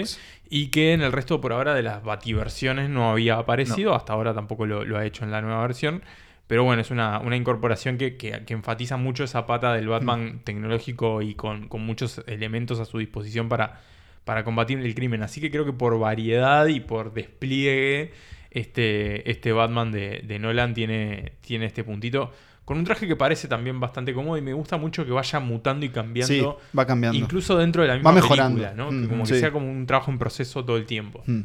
[0.00, 0.20] Fox.
[0.50, 3.94] Y que en el resto por ahora de las bativersiones no había aparecido.
[3.94, 6.02] Hasta ahora tampoco lo, lo ha hecho en la nueva versión.
[6.46, 10.40] Pero bueno, es una, una incorporación que, que- que enfatiza mucho esa pata del Batman
[10.44, 13.80] tecnológico y con, con muchos elementos a su disposición para,
[14.24, 15.22] para combatir el crimen.
[15.22, 18.12] Así que creo que por variedad y por despliegue,
[18.50, 22.32] este, este Batman de, de Nolan tiene, tiene este puntito.
[22.64, 25.84] Con un traje que parece también bastante cómodo y me gusta mucho que vaya mutando
[25.84, 26.32] y cambiando.
[26.32, 27.18] Sí, va cambiando.
[27.18, 28.60] Incluso dentro de la misma mejorando.
[28.60, 28.90] película, ¿no?
[28.90, 29.40] Que Mm, como que sí.
[29.40, 31.22] sea como un trabajo en proceso todo el tiempo.
[31.26, 31.40] Mm.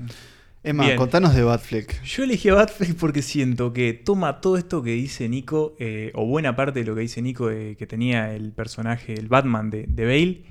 [0.63, 0.97] Emma, Bien.
[0.97, 2.03] contanos de Batfleck.
[2.03, 6.25] Yo elegí a Batfleck porque siento que toma todo esto que dice Nico, eh, o
[6.25, 9.85] buena parte de lo que dice Nico eh, que tenía el personaje, el Batman de,
[9.87, 10.43] de Bale,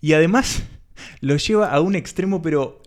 [0.00, 0.62] y además
[1.20, 2.80] lo lleva a un extremo, pero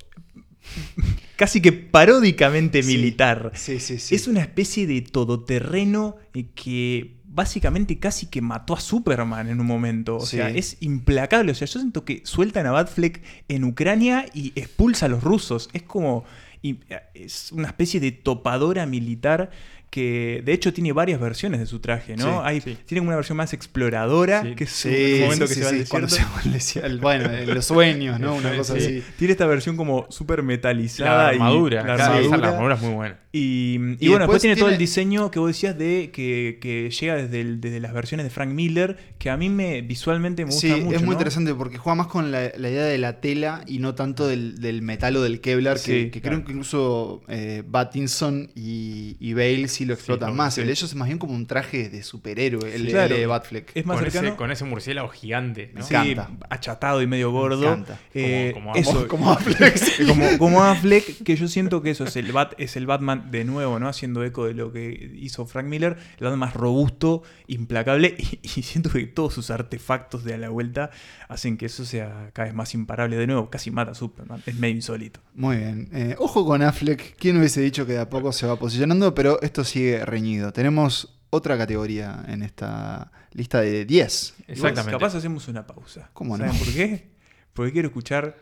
[1.36, 2.96] casi que paródicamente Sí.
[2.96, 3.52] militar.
[3.56, 4.16] Sí, sí, sí.
[4.16, 9.68] Es una especie de todoterreno eh, que básicamente casi que mató a Superman en un
[9.68, 10.18] momento.
[10.18, 10.36] O Sí.
[10.38, 11.54] sea, es implacable.
[11.54, 15.70] O sea, yo siento que sueltan a Batfleck en Ucrania y expulsa a los rusos.
[15.72, 16.26] Es como.
[16.64, 16.80] y-
[17.14, 19.52] Es una especie de topadora militar
[19.92, 22.26] que de hecho tiene varias versiones de su traje, ¿no?
[22.26, 22.78] Sí, Hay, sí.
[22.86, 24.56] Tiene una versión más exploradora, Sí.
[24.56, 26.10] que es Sí, un momento sí, que sí, se va al desierto.
[26.10, 26.98] se va al desierto.
[27.00, 28.36] Bueno, en los sueños, ¿no?
[28.36, 28.80] Una cosa Sí.
[28.86, 29.04] así.
[29.18, 31.28] Tiene esta versión como súper metalizada.
[31.28, 32.38] La y- armadura, la claro, esa- armadura.
[32.38, 33.20] la armadura es muy buena.
[33.32, 36.12] Y, y Y bueno, después después tiene, todo el tiene- diseño que vos decías de
[36.14, 39.82] que, que llega desde, el- desde las versiones de Frank Miller, que a mí me
[39.82, 40.96] visualmente me gusta Sí, mucho.
[40.96, 41.14] es muy ¿no?
[41.14, 44.60] interesante porque juega más con la, la idea de la tela y no tanto del,
[44.60, 46.38] del metal o del Kevlar, que, Sí, que claro.
[46.38, 50.54] creo que incluso eh, Pattinson y, y Bale sí lo explotan Sí, más.
[50.56, 50.62] sí.
[50.62, 53.16] El de ellos es más bien como un traje de superhéroe, el, Sí, el claro.
[53.18, 53.72] de Batfleck.
[53.76, 54.28] Es más con, cercano.
[54.30, 55.82] ese, con ese murciélago gigante, ¿no?
[55.82, 56.30] Me encanta.
[56.50, 57.62] achatado y medio gordo.
[57.66, 58.00] encanta.
[58.14, 59.76] Eh, Como- como eso, Como Batfleck.
[59.78, 60.06] sí.
[60.06, 63.44] como, como Affleck, que yo siento que eso es el, Bat, es el Batman de
[63.44, 63.88] nuevo, ¿no?
[63.88, 68.64] Haciendo eco de lo que hizo Frank Miller, el Batman más robusto, implacable, y, y
[68.64, 70.92] siento que todos sus artefactos de a la vuelta
[71.28, 73.50] hacen que eso sea cada vez más imparable de nuevo.
[73.50, 75.20] Casi mata a Superman, es medio insólito.
[75.34, 75.90] Muy bien.
[75.94, 77.16] Eh, ojo con Affleck.
[77.18, 79.14] ¿Quién hubiese dicho que de a poco se va posicionando?
[79.14, 80.52] Pero esto sigue reñido.
[80.54, 84.36] Tenemos otra categoría en esta lista de 10.
[84.48, 84.92] Exactamente.
[84.92, 86.10] Capaz hacemos una pausa.
[86.14, 86.60] ¿Cómo ¿Saben no?
[86.60, 87.10] por qué?
[87.54, 88.38] Porque quiero escuchar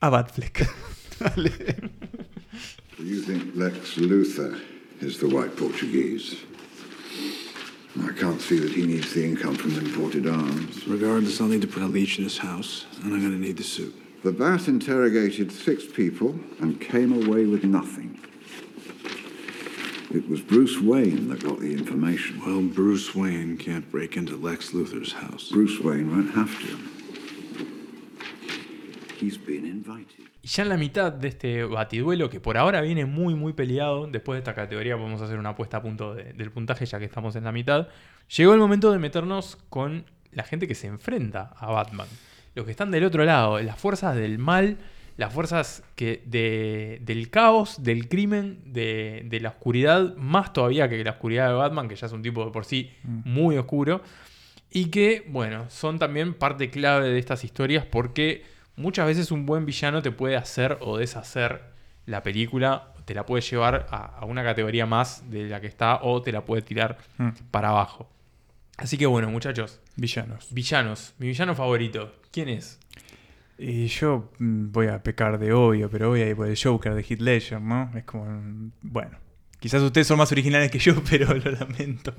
[0.00, 0.68] a Batfleck.
[1.20, 1.76] Dale.
[2.98, 4.60] Do you think Lex Luthor
[5.00, 6.34] is the white Portuguese?
[8.02, 10.84] I can't see that he needs the income from imported arms.
[10.88, 13.62] Regardless, I'll need to put a leech in his house, and I'm gonna need the
[13.62, 13.94] suit.
[14.24, 18.18] The Bat interrogated six people and came away with nothing.
[20.12, 22.40] It was Bruce Wayne that got the information.
[22.44, 25.50] Well, Bruce Wayne can't break into Lex Luthor's house.
[25.50, 26.76] Bruce Wayne won't have to.
[29.14, 30.26] He's been invited.
[30.42, 34.06] Y ya en la mitad de este batiduelo, que por ahora viene muy, muy peleado,
[34.06, 37.04] después de esta categoría podemos hacer una apuesta a punto de- del puntaje, ya que
[37.06, 37.88] estamos en la mitad,
[38.36, 42.06] llegó el momento de meternos con la gente que se enfrenta a Batman.
[42.54, 44.78] Los que están del otro lado, las fuerzas del mal,
[45.16, 51.02] las fuerzas que de- del caos, del crimen, de, de la oscuridad, más todavía que
[51.02, 54.00] la oscuridad de Batman, que ya es un tipo de por sí muy oscuro.
[54.70, 58.44] Y que, bueno, son también parte clave de estas historias porque
[58.78, 61.62] muchas veces un buen villano te puede hacer o deshacer
[62.06, 66.00] la película, te la puede llevar a, a una categoría más de la que está
[66.02, 67.28] o te la puede tirar Mm.
[67.50, 68.08] para abajo.
[68.78, 70.46] Así que bueno, muchachos, Villanos.
[70.50, 71.14] villanos.
[71.18, 72.78] Mi villano favorito, ¿quién es?
[73.58, 76.94] Y yo mm, voy a pecar de obvio, pero voy a ir por el Joker
[76.94, 77.90] de Heath Ledger, ¿no?
[77.96, 78.70] Es como.
[78.82, 79.18] Bueno.
[79.58, 82.14] Quizás ustedes son más originales que yo, pero lo lamento.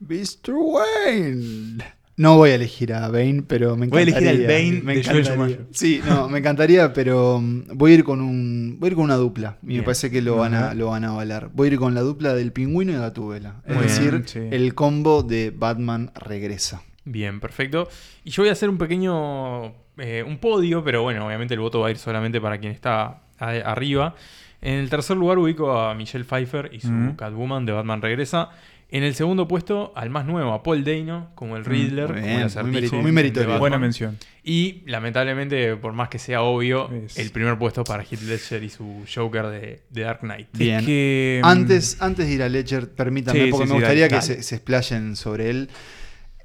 [0.00, 0.52] Mr.
[0.54, 1.84] Wayne.
[2.16, 4.30] No voy a elegir a Bane, pero me Voy a encantaría.
[4.30, 5.58] elegir al Bane me de encantaría.
[5.72, 9.04] Sí, no, me encantaría, pero mm, voy a ir con un voy a ir con
[9.04, 11.50] una dupla y me parece que lo van a lo van a avalar.
[11.52, 14.38] Voy a ir con la dupla del pingüino y Gatúbela, es decir, sí.
[14.50, 16.82] el combo de Batman regresa.
[17.04, 17.88] Bien, perfecto.
[18.22, 19.74] Y yo voy a hacer un pequeño.
[19.98, 23.22] eh, un podio, pero bueno, obviamente el voto va a ir solamente para quien está
[23.38, 24.14] a- arriba.
[24.62, 27.14] En el tercer lugar ubico a Michelle Pfeiffer y su.
[27.16, 28.48] Catwoman de Batman Regresa.
[28.90, 32.26] En el segundo puesto, al más nuevo, a Paul Dano, como el Riddler, muy como
[32.70, 33.50] bien, el muy meritorio.
[33.50, 33.58] Muy.
[33.58, 34.18] Buena mención.
[34.44, 38.68] Y lamentablemente, por más que sea obvio, Es- el primer puesto para Heath Ledger y
[38.68, 40.48] su Joker de, de Dark Knight.
[40.52, 40.80] Bien.
[40.80, 43.80] Es que, mm, Antes, antes de ir a Ledger, permítanme, Sí, porque sí, me sí,
[43.82, 45.70] gustaría dale, que se, se explayen sobre él.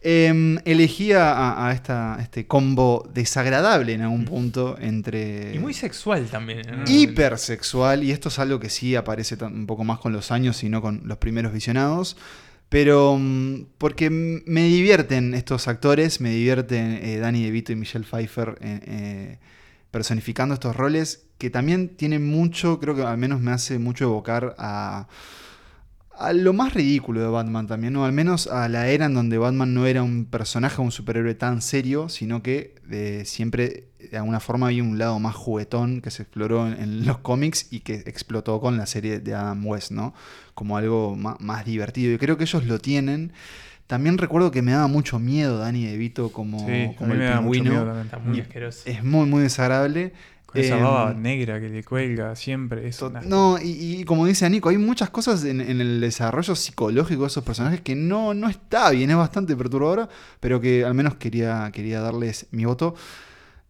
[0.01, 5.53] Em, elegí a, a esta, este combo desagradable en algún punto entre.
[5.53, 6.61] Y muy sexual también.
[6.71, 6.83] ¿no?
[6.87, 10.69] hipersexual, y esto es algo que sí aparece un poco más con los años y
[10.69, 12.15] no con los primeros visionados.
[12.69, 18.57] Pero mm, porque me divierten estos actores, me divierten eh, Danny DeVito y Michelle Pfeiffer
[18.61, 19.39] eh, eh,
[19.91, 24.55] personificando estos roles que también tienen mucho, creo que al menos me hace mucho evocar
[24.59, 25.07] a,
[26.19, 28.03] a lo más ridículo de Batman también, ¿no?
[28.03, 31.61] Al menos a la era en donde Batman no era un personaje, un superhéroe tan
[31.61, 36.23] serio, sino que eh, siempre de alguna forma había un lado más juguetón que se
[36.23, 40.13] exploró en, en los cómics y que explotó con la serie de Adam West, ¿no?
[40.55, 42.13] Como algo más, divertido.
[42.13, 43.31] Y creo que ellos lo tienen.
[43.87, 47.41] También recuerdo que me daba mucho miedo Danny DeVito como, sí, como el me da
[47.41, 47.85] mucho pingüino.
[47.85, 48.39] miedo muy
[48.85, 48.89] Mm.
[48.89, 50.13] Es muy, muy desagradable.
[50.51, 52.87] Con esa Em, baba negra que le cuelga siempre.
[52.87, 56.55] Es una- No, y, y como dice Nico, hay muchas cosas en, en el desarrollo
[56.55, 60.09] psicológico de esos personajes que no, no está bien, es bastante perturbadora,
[60.39, 62.95] pero que al menos quería, quería darles mi voto.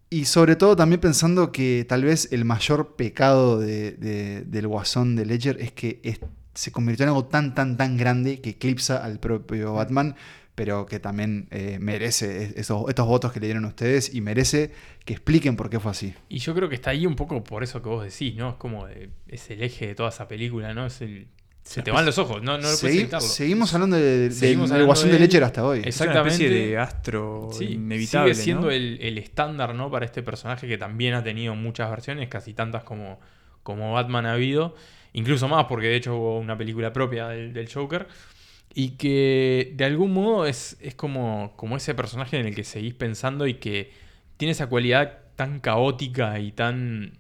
[0.10, 5.16] Y sobre todo también pensando que tal vez el mayor pecado de- de- del guasón
[5.16, 6.20] de Ledger es que es-
[6.54, 10.16] se convirtió en algo tan, tan, tan grande que eclipsa al propio Batman,
[10.64, 14.22] pero que también eh, merece es- esos, estos votos que le dieron a ustedes y
[14.22, 14.72] merece
[15.06, 16.14] que expliquen por qué fue así.
[16.30, 18.50] Y yo creo que está ahí un poco por eso que vos decís, ¿no?
[18.50, 20.86] Es como de- es el eje de toda esa película, ¿no?
[20.86, 21.28] Es el,
[21.64, 23.28] se te van los ojos, no, no lo puedes Segui- evitarlo.
[23.28, 25.20] seguimos hablando de, de- Seguimos del hablando guasón de de.
[25.20, 25.80] Ledger hasta hoy.
[25.80, 26.68] Es- Es una especie exactamente.
[26.70, 28.34] de astro Sí, inevitable.
[28.34, 28.72] sigue siendo ¿no?
[28.72, 29.92] el, el estándar, ¿no?
[29.92, 33.20] Para este personaje que también ha tenido muchas versiones, casi tantas como,
[33.64, 34.76] como Batman ha habido.
[35.14, 38.08] Incluso más, porque de hecho hubo una película propia del, del Joker.
[38.74, 42.94] Y que de algún modo es, es como, como ese personaje en el que seguís
[42.94, 43.92] pensando y que
[44.38, 47.18] tiene esa cualidad tan caótica y tan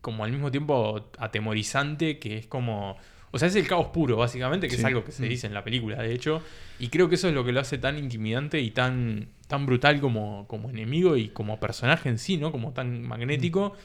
[0.00, 2.96] como al mismo tiempo atemorizante que es como...
[3.30, 5.62] O sea, es el caos puro, básicamente, que es algo que se dice en la
[5.62, 6.40] película, de hecho.
[6.78, 10.00] Y creo que eso es lo que lo hace tan intimidante y tan, tan brutal
[10.00, 12.50] como, como enemigo y como personaje en sí, ¿no?
[12.52, 13.76] Como tan magnético.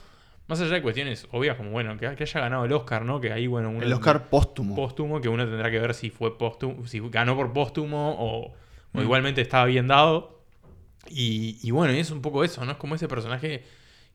[0.48, 3.22] Más allá de cuestiones obvias, como bueno, que, que haya ganado el Oscar, ¿no?
[3.22, 4.76] Que ahí, bueno, uno el Oscar póstumo.
[4.76, 8.54] póstumo, que uno tendrá que ver si fue póstumo, si ganó por póstumo o, o
[8.94, 9.02] Mm.
[9.02, 10.40] igualmente estaba bien dado.
[11.10, 12.74] Y, y bueno, y es un poco eso, ¿no?
[12.74, 13.64] Es como ese personaje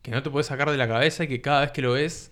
[0.02, 2.30] que no te puedes sacar de la cabeza y que cada vez que lo ves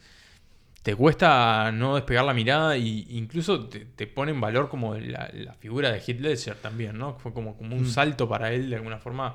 [0.83, 5.29] te cuesta no despegar la mirada e incluso te, te pone en valor como la,
[5.35, 7.15] la figura de Heath Ledger también, ¿no?
[7.19, 7.87] Fue como, como un Mm.
[7.87, 9.35] salto para él de alguna forma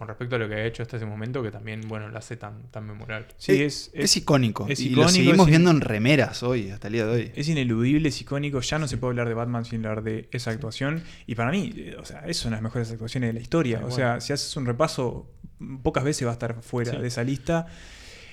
[0.00, 2.34] con respecto a lo que ha hecho hasta ese momento que también, bueno, lo hace
[2.38, 3.26] tan, tan memorable.
[3.36, 4.66] Sí, es, Es icónico.
[4.66, 7.32] es y icónico, lo seguimos es- viendo en remeras hoy, hasta el día de hoy.
[7.36, 8.62] Es ineludible, es icónico.
[8.62, 11.02] Ya no se puede hablar de Batman sin hablar de esa actuación.
[11.26, 13.82] Y para mí, eh, o sea, es una de las mejores actuaciones de la historia.
[13.84, 15.30] O sea, si haces un repaso,
[15.82, 16.96] pocas veces va a estar fuera Sí.
[16.96, 17.66] de esa lista.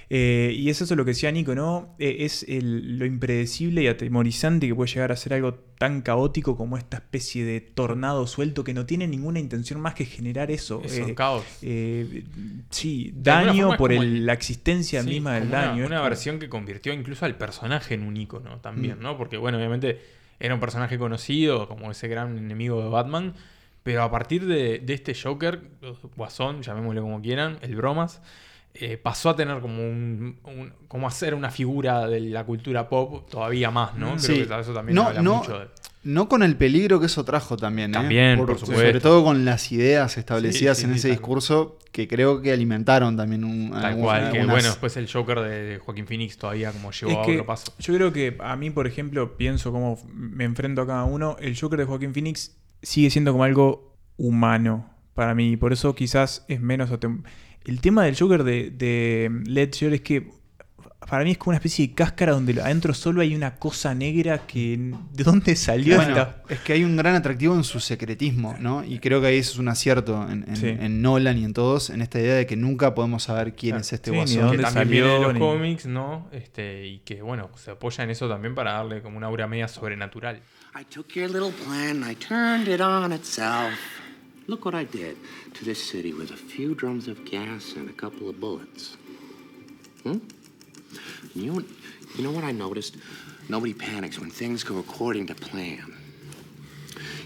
[0.09, 1.93] Eh, y es eso lo que decía Nico, ¿no?
[1.99, 6.55] Eh, es el- lo impredecible y atemorizante que puede llegar a ser algo tan caótico
[6.55, 10.81] como esta especie de tornado suelto que no tiene ninguna intención más que generar eso.
[10.85, 11.43] Eso, eh, caos.
[11.61, 12.23] eh,
[12.69, 15.85] sí, De daño por como el- el- la existencia Sí, misma del una- daño.
[15.85, 19.03] Una, versión que convirtió incluso al personaje en un ícono también, Mm.
[19.03, 19.17] ¿no?
[19.17, 19.99] Porque, bueno, obviamente
[20.39, 23.33] era un personaje conocido, como ese gran enemigo de Batman.
[23.83, 25.61] Pero a partir de, de este Joker,
[26.15, 28.21] Guasón, llamémosle como quieran, el bromas,
[28.81, 32.87] eh, pasó a tener como un, un- como a ser una figura de la cultura
[32.89, 34.07] pop todavía más, ¿no?
[34.15, 34.33] Creo Sí.
[34.47, 35.67] que eso también No, habla no, mucho de.
[36.03, 37.93] No con el peligro que eso trajo también, ¿eh?
[37.93, 38.75] También, por supuesto.
[38.75, 42.41] Sobre todo con las ideas establecidas Sí, sí, en sí, ese tal- discurso que creo
[42.41, 46.07] que alimentaron también un, Tal algún- cual, que algunas- bueno, después el Joker de, Joaquín
[46.07, 47.73] Phoenix todavía como llegó Es a que otro paso.
[47.79, 51.35] Yo creo que a mí, por ejemplo, pienso cómo me enfrento a cada uno.
[51.41, 55.51] El Joker de Joaquín Phoenix sigue siendo como algo humano para mí.
[55.53, 56.89] y Por eso quizás es menos...
[57.67, 60.35] El tema del Joker de, de Ledger es que
[61.09, 64.45] para mí es como una especie de cáscara donde adentro solo hay una cosa negra
[64.45, 64.93] que...
[65.13, 66.43] ¿De dónde salió Bueno, esta?
[66.49, 68.83] es que hay un gran atractivo en su secretismo, ¿no?
[68.83, 70.67] Y creo que ahí eso es un acierto en, en- Sí.
[70.67, 73.81] en Nolan y en todos, en esta idea de que nunca podemos saber quién Claro.
[73.81, 74.41] es este Sí, ni guasón.
[74.41, 76.27] dónde que también salió, viene de los ni- cómics, ¿no?
[76.33, 79.67] Este, y que bueno, se apoya en eso también para darle como una aura media
[79.69, 80.41] sobrenatural.
[80.79, 83.73] I took your little plan and I turned it on itself.
[84.47, 85.15] Look what I did
[85.57, 88.95] to this city with a few drums of gas and a couple of bullets.
[90.03, 90.19] Hmm?
[91.33, 91.65] You,
[92.15, 92.97] you know what I noticed?
[93.49, 95.97] Nobody panics when things go according to plan.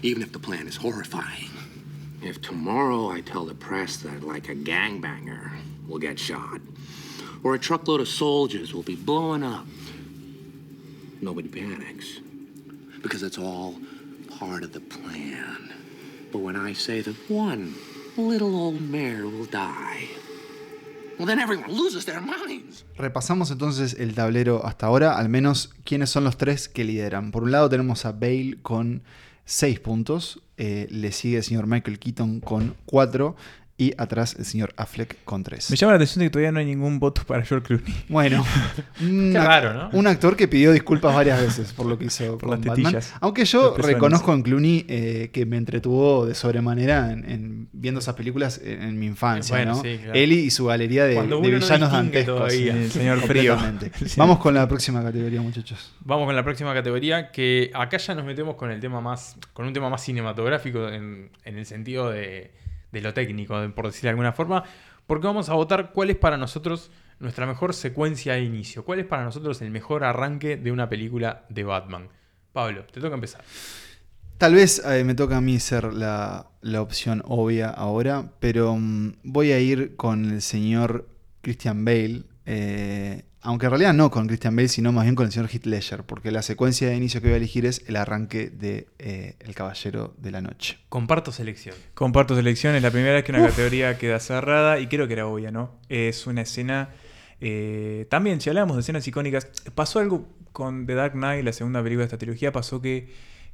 [0.00, 1.50] Even if the plan is horrifying.
[2.22, 5.50] If tomorrow I tell the press that, like, a gangbanger
[5.86, 6.60] will get shot,
[7.44, 9.66] or a truckload of soldiers will be blown up,
[11.20, 12.20] nobody panics
[13.02, 13.74] because it's all
[14.38, 15.70] part of the plan.
[16.30, 17.74] But when I say that one
[18.16, 20.08] little old mare will die,
[21.18, 22.84] well, then everyone loses their minds.
[22.96, 27.30] Repasamos entonces el tablero hasta ahora, al menos quiénes son los tres que lideran.
[27.30, 29.02] Por un lado tenemos a Bale con
[29.44, 33.34] 6 puntos, eh, le sigue el señor Michael Keaton con 4
[33.82, 35.70] y atrás el señor Affleck con 3.
[35.70, 38.04] Me llama la atención de que todavía no hay ningún voto para George Clooney.
[38.08, 38.44] Bueno,
[39.00, 39.90] un, raro, ¿no?
[39.92, 42.76] un actor que pidió disculpas varias veces por lo que hizo Por con las Batman.
[42.76, 43.14] tetillas.
[43.20, 48.14] Aunque yo reconozco en Clooney eh, que me entretuvo de sobremanera en, en viendo esas
[48.14, 49.56] películas en, en mi infancia.
[49.56, 49.82] Bueno, ¿no?
[49.82, 50.12] sí, claro.
[50.14, 52.36] Él y su galería de, de no villanos distingue dantescos.
[52.36, 52.72] todavía.
[52.74, 53.56] Sí, el señor frío.
[54.06, 54.14] Sí.
[54.16, 55.92] Vamos con la próxima categoría, muchachos.
[56.00, 59.66] Vamos con la próxima categoría, que acá ya nos metemos con el tema más, con
[59.66, 62.50] un tema más cinematográfico en, en el sentido de,
[62.92, 64.64] de lo técnico, por decirlo de alguna forma,
[65.06, 69.06] porque vamos a votar cuál es para nosotros nuestra mejor secuencia de inicio, cuál es
[69.06, 72.08] para nosotros el mejor arranque de una película de Batman.
[72.52, 73.42] Pablo, te toca empezar.
[74.38, 79.14] Tal vez eh, me toca a mí ser la, la opción obvia ahora, pero mm,
[79.22, 81.08] voy a ir con el señor
[81.42, 82.24] Christian Bale.
[82.46, 85.66] eh, aunque en realidad no con Christian Bale, sino más bien con el señor Heath
[85.66, 89.34] Ledger, porque la secuencia de inicio que voy a elegir es el arranque de eh,
[89.40, 90.78] El Caballero de la Noche.
[90.88, 91.74] Comparto selección.
[91.94, 95.26] Comparto selección, es la primera vez que una categoría queda cerrada y creo que era
[95.26, 95.72] obvia, ¿no?
[95.88, 96.90] Es una escena.
[97.40, 101.82] eh, también, si hablamos de escenas icónicas, pasó algo con The Dark Knight, la segunda
[101.82, 103.08] película de esta trilogía, pasó que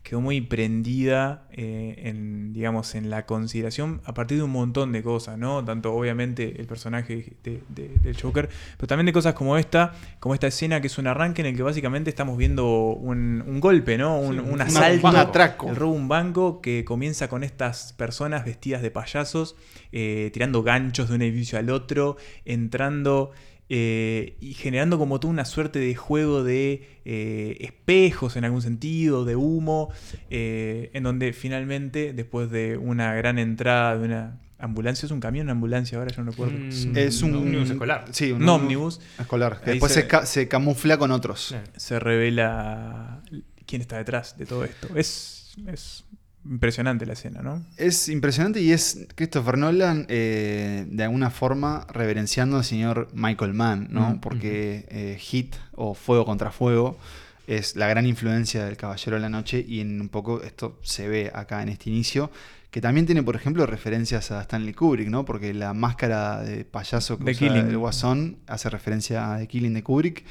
[0.09, 5.03] quedó muy prendida eh, en, digamos, en la consideración a partir de un montón de
[5.03, 5.65] cosas, ¿no?
[5.65, 10.35] Tanto obviamente el personaje de- de- del Joker, pero también de cosas como esta, como
[10.35, 13.99] esta escena que es un arranque en el que básicamente estamos viendo un, un golpe,
[13.99, 14.19] ¿no?
[14.19, 15.09] Un, Sí, un asalto.
[15.09, 15.69] un atraco.
[15.69, 19.57] El robo un banco que comienza con estas personas vestidas de payasos,
[19.93, 23.31] eh, tirando ganchos de un edificio al otro, entrando
[23.71, 29.25] eh, y generando como toda una suerte de juego de eh, espejos en algún sentido,
[29.25, 29.91] de humo,
[30.31, 35.45] eh, en donde finalmente, después de una gran entrada de una ambulancia, ¿es un camión,
[35.47, 35.99] una ambulancia?
[35.99, 36.59] Ahora yo no recuerdo.
[36.59, 38.07] Mm, Es un ómnibus escolar.
[38.11, 39.01] Sí, Un ómnibus.
[39.19, 39.61] escolar.
[39.63, 41.55] Que después se- se, ca- se camufla con otros.
[41.77, 43.23] Se revela
[43.67, 44.89] quién está detrás de todo esto.
[44.97, 46.05] Es, es
[46.49, 47.65] impresionante la escena, ¿no?
[47.77, 53.89] Es impresionante y es Christopher Nolan eh, de alguna forma reverenciando al señor Michael Mann,
[53.91, 54.11] ¿no?
[54.11, 56.99] Mm, Porque eh, Hit o Fuego contra Fuego
[57.47, 61.09] es la gran influencia del Caballero de la Noche y en un poco esto se
[61.09, 62.31] ve acá en este inicio,
[62.71, 65.25] que también tiene, por ejemplo, referencias a Stanley Kubrick, ¿no?
[65.25, 67.69] Porque la máscara de payaso que The usa Killing.
[67.69, 70.25] el Guasón hace referencia a The Killing de Kubrick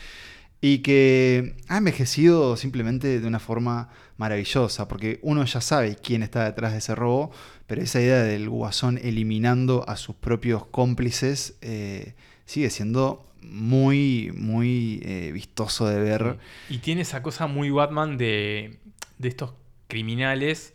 [0.61, 6.45] y que ha envejecido simplemente de una forma maravillosa, porque uno ya sabe quién está
[6.45, 7.31] detrás de ese robo,
[7.67, 14.99] pero esa idea del guasón eliminando a sus propios cómplices eh, sigue siendo muy, muy
[15.03, 16.37] eh, vistoso de ver.
[16.69, 18.79] Y tiene esa cosa muy Batman de,
[19.19, 19.53] de estos
[19.87, 20.73] criminales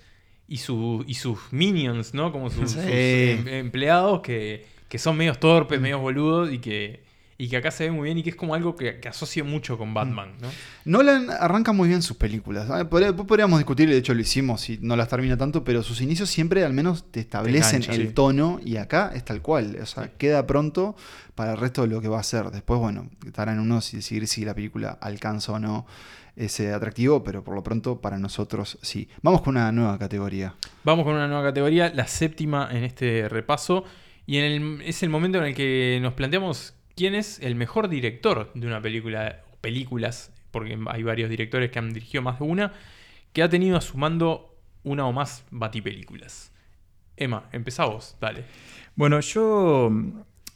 [0.49, 2.31] y, su, y sus minions, ¿no?
[2.31, 2.77] Como sus, Sí.
[2.79, 7.03] sus em- empleados que, que son medios torpes, medios boludos y que,
[7.43, 9.45] y que acá se ve muy bien y que es como algo que, que asocio
[9.45, 10.49] mucho con Batman, ¿no?
[10.85, 12.71] Nolan arranca muy bien sus películas.
[12.71, 16.01] Ah, pod- Podríamos discutir, de hecho lo hicimos y no las termina tanto, pero sus
[16.01, 18.13] inicios siempre al menos te establecen el sí.
[18.15, 19.77] tono y acá es tal cual.
[19.83, 20.95] O sea, queda pronto
[21.35, 22.51] para el resto de lo que va a ser.
[22.53, 25.85] Después, bueno, estará en uno si decidir si la película alcanza o no
[26.37, 29.09] ese atractivo, pero por lo pronto para nosotros sí.
[29.21, 30.55] Vamos con una nueva categoría.
[30.85, 33.83] Vamos con una nueva categoría, la séptima en este repaso.
[34.27, 37.89] Y en el- es el momento en el que nos planteamos quién es el mejor
[37.89, 42.73] director de una película películas, porque hay varios directores que han dirigido más de una,
[43.33, 46.53] que ha tenido a su mando una o más batipelículas.
[47.17, 48.45] Emma, empezá vos, dale.
[48.95, 49.91] Bueno, yo,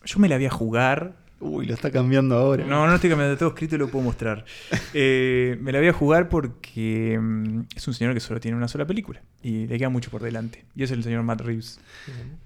[0.04, 1.16] yo me la voy a jugar.
[1.38, 2.64] Uy, lo está cambiando ahora.
[2.64, 4.44] No, no estoy cambiando todo escrito y lo puedo mostrar.
[4.98, 8.66] Eh, me la voy a jugar porque mm, es un señor que solo tiene una
[8.68, 10.64] sola película y le queda mucho por delante.
[10.74, 11.78] Y es el señor Matt Reeves.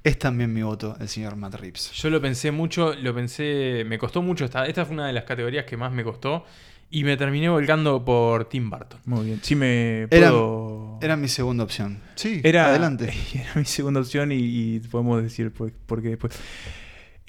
[0.02, 1.92] Es también mi voto, el señor Matt Reeves.
[1.92, 4.44] Yo lo pensé mucho, lo pensé, me costó mucho.
[4.44, 6.44] Esta, esta fue una de las categorías que más me costó.
[6.92, 8.98] Y me terminé volcando por Tim Burton.
[9.04, 9.38] Muy bien.
[9.42, 10.98] Sí, me Era- puedo...
[11.00, 12.00] Era mi segunda opción.
[12.16, 13.12] Sí, Era, adelante.
[13.34, 14.38] Era mi segunda opción y,
[14.74, 16.32] y podemos decir por, por qué después.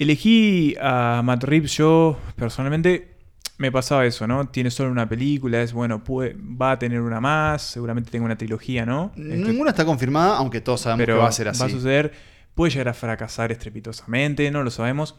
[0.02, 3.16] Elegí a Matt Reeves, yo personalmente
[3.58, 4.48] me pasaba eso, ¿no?
[4.48, 8.36] Tiene solo una película, es bueno, puede- va a tener una más, seguramente tenga una
[8.36, 9.12] trilogía, ¿no?
[9.16, 11.60] Este, Ninguna está confirmada, aunque todos sabemos pero que va a ser así.
[11.60, 12.12] Va a suceder,
[12.54, 15.14] puede llegar a fracasar estrepitosamente, no lo sabemos.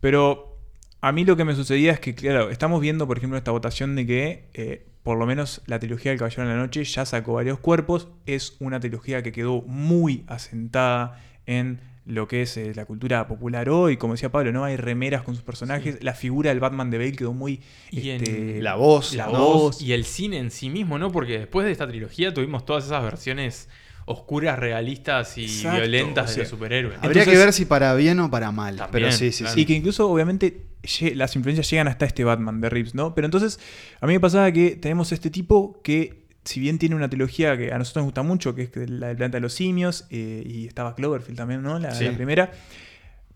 [0.00, 0.58] Pero
[1.00, 3.96] a mí lo que me sucedía es que, claro, estamos viendo, por ejemplo, esta votación
[3.96, 7.34] de que eh, por lo menos la trilogía del Caballero de la Noche ya sacó
[7.34, 8.08] varios cuerpos.
[8.26, 13.68] Es una trilogía que quedó muy asentada en lo que es eh, la cultura popular
[13.70, 13.96] hoy.
[13.96, 14.64] Como decía Pablo, ¿no?
[14.64, 16.02] Hay remeras con sus personajes.
[16.02, 17.60] La figura del Batman de Bale quedó muy.
[17.90, 21.10] Y en este, La voz, La la voz y el cine en sí mismo, ¿no?
[21.12, 23.68] Porque después de esta trilogía tuvimos todas esas versiones
[24.06, 26.98] oscuras, realistas y Exacto, violentas o de los superhéroes.
[27.00, 28.76] Habría que ver si para bien o para mal.
[28.76, 29.54] También, pero sí, sí, claro.
[29.54, 29.60] sí.
[29.60, 30.66] Y que incluso, obviamente,
[31.14, 33.14] las influencias llegan hasta este Batman de Reeves, ¿no?
[33.14, 33.60] Pero entonces,
[34.00, 37.72] a mí me pasaba que tenemos este tipo que, si bien tiene una trilogía que
[37.72, 40.66] a nosotros nos gusta mucho, que es la del planeta de los simios, eh, y
[40.66, 41.78] estaba Cloverfield también, ¿no?
[41.78, 42.04] La, Sí.
[42.04, 42.50] la primera.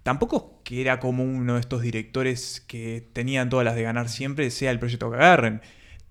[0.03, 4.51] Tampoco que era como uno de estos directores que tenían todas las de ganar siempre,
[4.51, 5.63] sea el proyecto que agarren.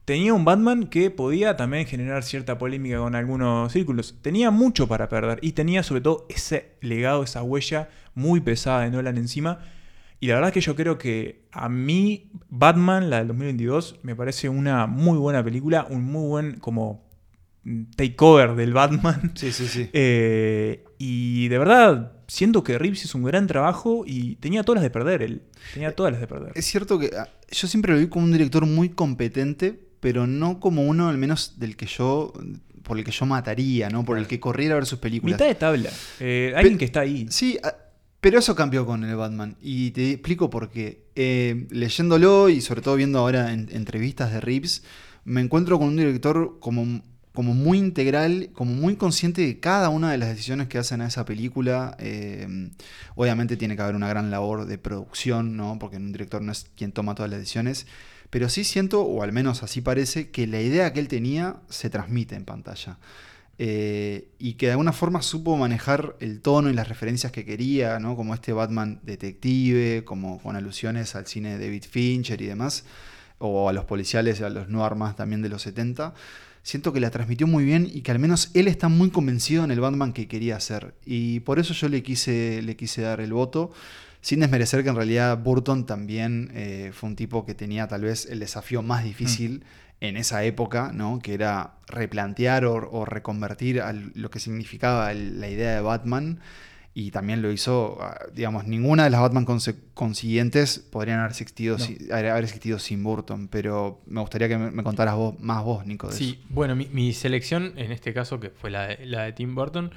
[0.06, 4.16] Tenía un Batman que podía también generar cierta polémica con algunos círculos.
[4.22, 8.90] Tenía mucho para perder y tenía sobre todo ese legado, esa huella muy pesada de
[8.92, 9.60] Nolan encima.
[10.24, 14.16] Y la verdad es que yo creo que a mí Batman, la del 2022, me
[14.16, 17.04] parece una muy buena película, un muy buen como
[17.98, 19.34] takeover del Batman.
[19.36, 19.90] Sí, sí, sí.
[19.92, 24.84] Eh, y de verdad, siento que Reeves hizo un gran trabajo y tenía todas las
[24.84, 25.42] de perder él.
[25.74, 26.54] Tenía todas las de perder.
[26.56, 30.62] Es cierto que ah, yo siempre lo vi como un director muy competente, pero no
[30.62, 32.32] como uno, al menos del que yo,
[32.84, 34.06] por el que yo mataría, ¿no?
[34.06, 35.34] Por el que corriera a ver sus películas.
[35.36, 35.90] Mitad de tabla.
[36.22, 37.28] Eh, alguien Pe- que está ahí.
[37.30, 37.74] Sí, ah,
[38.24, 39.58] pero eso cambió con el Batman.
[39.62, 41.04] Y te explico por qué.
[41.16, 44.82] Eh, leyéndolo y sobre todo viendo ahora en- entrevistas de Reeves,
[45.26, 47.02] me encuentro con un director como,
[47.34, 51.08] como muy integral, como muy consciente de cada una de las decisiones que hacen a
[51.08, 51.98] esa película.
[52.00, 52.72] Eh,
[53.16, 55.78] obviamente tiene que haber una gran labor de producción, ¿no?
[55.78, 57.88] Porque un director no es quien toma todas las decisiones.
[58.30, 61.90] Pero sí siento, o al menos así parece, que la idea que él tenía se
[61.90, 62.98] transmite en pantalla.
[63.66, 67.98] Eh, y que de alguna forma supo manejar el tono y las referencias que quería,
[67.98, 68.18] ¿no?
[68.18, 72.84] como este Batman detective, como con alusiones al cine de David Fincher y demás,
[73.38, 76.14] o a los policiales, a los no armas también de los 70.
[76.62, 79.72] Siento que la transmitió muy bien y que al menos él está muy convencido en
[79.72, 80.94] el Batman que quería hacer.
[81.06, 83.72] Y por eso yo le quise, le quise dar el voto.
[84.20, 88.26] Sin desmerecer que en realidad Burton también eh, fue un tipo que tenía tal vez
[88.26, 89.64] el desafío más difícil
[90.04, 91.20] en esa época, ¿no?
[91.24, 96.40] Que era replantear o, o reconvertir a lo que significaba el- la idea de Batman.
[96.96, 99.46] Y también lo hizo, ah, digamos, ninguna de las Batman
[99.96, 101.84] consiguientes podrían haber existido, No.
[101.84, 103.48] si- haber haber existido sin Burton.
[103.48, 106.08] Pero me gustaría que me, me contaras vos, más vos, Nico.
[106.10, 106.48] De Sí, eso.
[106.54, 109.92] bueno, mi, mi selección en este caso, que fue la de, la de Tim Burton,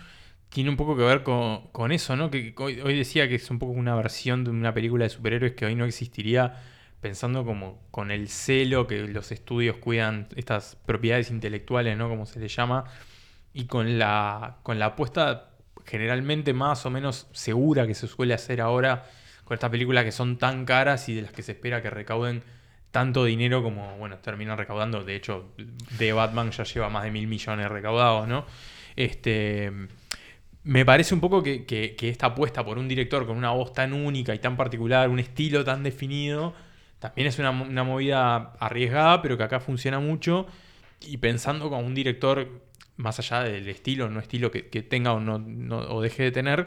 [0.48, 2.30] tiene un poco que ver con, con eso, ¿no?
[2.30, 5.52] Que hoy, hoy decía que es un poco una versión de una película de superhéroes
[5.54, 6.54] que hoy no existiría,
[7.06, 12.08] pensando como con el celo que los estudios cuidan estas propiedades intelectuales, ¿no?
[12.08, 12.84] Como se le llama,
[13.54, 15.50] y con la, con la apuesta
[15.84, 19.04] generalmente más o menos segura que se suele hacer ahora
[19.44, 22.42] con estas películas que son tan caras y de las que se espera que recauden
[22.90, 25.04] tanto dinero como, bueno, terminan recaudando.
[25.04, 25.52] De hecho,
[25.98, 28.44] de Batman ya lleva más de mil millones recaudados, ¿no?
[28.96, 29.70] Este.
[30.64, 33.72] Me parece un poco que, que- que esta apuesta por un director con una voz
[33.72, 36.54] tan única y tan particular, un estilo tan definido,
[36.98, 40.46] también es una, una movida arriesgada, pero que acá funciona mucho.
[41.00, 42.48] Y pensando como un director,
[42.96, 46.66] más allá del estilo, no estilo que, que tenga o, no- o deje de tener,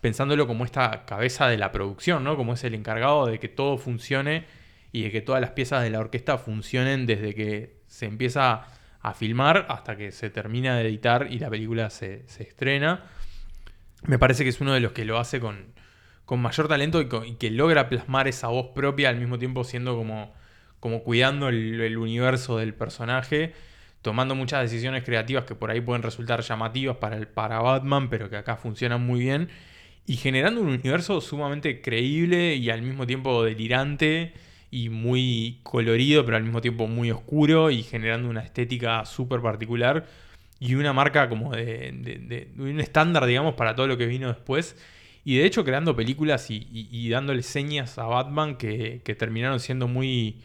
[0.00, 2.36] pensándolo como esta cabeza de la producción, ¿no?
[2.36, 4.44] Como es el encargado de que todo funcione
[4.92, 8.66] y de que todas las piezas de la orquesta funcionen desde que se empieza
[9.00, 13.04] a filmar hasta que se termina de editar y la película se, se estrena.
[14.02, 15.72] Me parece que es uno de los que lo hace con,
[16.26, 20.34] con mayor talento y, que logra plasmar esa voz propia al mismo tiempo siendo como,
[20.80, 23.54] como cuidando el, universo del personaje,
[24.02, 28.28] tomando muchas decisiones creativas que por ahí pueden resultar llamativas para, el, para Batman, pero
[28.28, 29.48] que acá funcionan muy bien,
[30.06, 34.34] y generando un universo sumamente creíble y al mismo tiempo delirante
[34.70, 40.06] y muy colorido, pero al mismo tiempo muy oscuro y generando una estética súper particular
[40.58, 44.28] y una marca como de- de- de un estándar, digamos, para todo lo que vino
[44.28, 44.76] después.
[45.26, 49.58] Y de hecho creando películas y, y- y dándole señas a Batman que, que terminaron
[49.58, 50.40] siendo muy,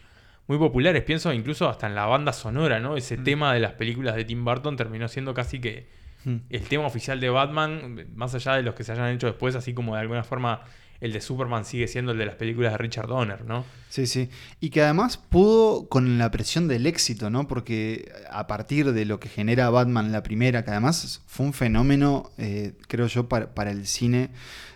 [0.48, 1.04] muy populares.
[1.04, 2.98] Pienso incluso hasta en la banda sonora, ¿no?
[2.98, 6.38] Ese tema de las películas de Tim Burton terminó siendo casi que Hmm.
[6.52, 9.74] el tema oficial de Batman, más allá de los que se hayan hecho después, así
[9.74, 10.62] como de alguna forma
[11.02, 13.66] el de Superman sigue siendo el de las películas de Richard Donner, ¿no?
[13.90, 14.30] Sí, sí.
[14.60, 17.48] Y que además pudo con la presión del éxito, ¿no?
[17.48, 22.30] Porque a partir de lo que genera Batman la primera, que además fue un fenómeno,
[22.38, 24.30] eh, creo yo, para, para el cine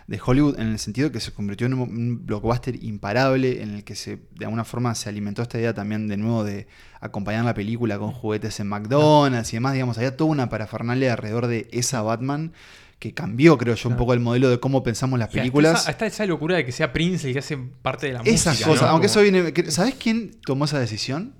[0.08, 3.94] de Hollywood, en el sentido que se convirtió en un, blockbuster imparable, en el que
[3.94, 6.66] se, de alguna forma se alimentó esta idea también de nuevo de
[7.00, 11.46] acompañar la película con juguetes en McDonald's y demás, digamos, había toda una parafernalia alrededor
[11.46, 12.52] de esa Batman
[12.98, 15.80] que cambió, creo yo, un poco el modelo de cómo pensamos las Y hasta películas.
[15.82, 18.54] esa- Hasta esa, locura de que sea Prince el que hace parte de la Esas
[18.54, 18.68] música.
[18.70, 18.88] cosas, ¿no?
[18.92, 19.52] aunque eso viene.
[19.52, 21.34] que- ¿Sabes quién tomó esa decisión?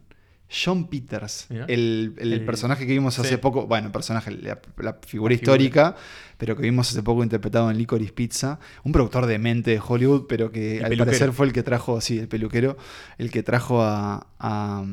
[0.49, 3.37] John Peters, el, el El- personaje que vimos hace sí.
[3.39, 5.35] poco, bueno, el personaje, la, la figura figura.
[5.35, 5.97] histórica,
[6.39, 10.27] pero que vimos hace poco interpretado en Licorice Pizza, un productor de mente de Hollywood,
[10.29, 11.05] pero que El al peluquero.
[11.07, 12.77] parecer fue el que trajo, sí, el peluquero,
[13.19, 14.85] el que trajo a, a-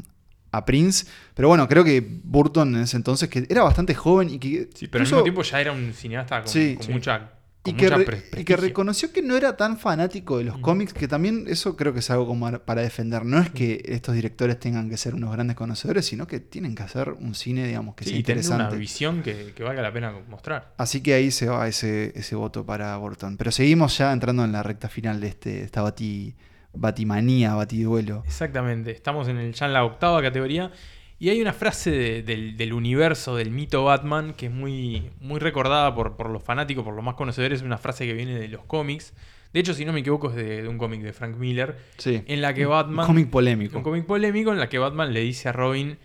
[0.53, 1.05] a Prince.
[1.33, 4.69] Pero bueno, creo que Burton en ese entonces, que era bastante joven y que...
[4.73, 6.91] Sí, pero al mismo tiempo ya era un cineasta con, Sí, con sí.
[6.93, 7.31] mucha.
[7.63, 8.57] Con y que, mucha re- pre- y que prestigio.
[8.57, 12.09] reconoció que no era tan fanático de los cómics, que también eso creo que es
[12.11, 13.23] algo como para defender.
[13.23, 16.83] No es que estos directores tengan que ser unos grandes conocedores, sino que tienen que
[16.83, 18.77] hacer un cine, digamos, que Sí, sea y tener una interesante.
[18.77, 20.73] visión que, que valga la pena mostrar.
[20.77, 23.37] Así que ahí se va ese, ese voto para Burton.
[23.37, 26.35] Pero seguimos ya entrando en la recta final de este, esta bati,
[26.73, 28.23] batimanía, batiduelo.
[28.25, 30.71] Exactamente, estamos en, el, ya en la octava categoría
[31.19, 35.39] y hay una frase de- del, del universo, del mito Batman, que es muy, muy
[35.39, 38.47] recordada por, por los fanáticos, por los más conocedores, es una frase que viene de
[38.47, 39.13] los cómics.
[39.53, 42.23] De hecho, si no me equivoco, es de, de un cómic de Frank Miller, Sí.
[42.25, 43.01] en la que Batman...
[43.01, 43.77] Un cómic polémico.
[43.77, 45.97] Un cómic polémico en la que Batman le dice a Robin,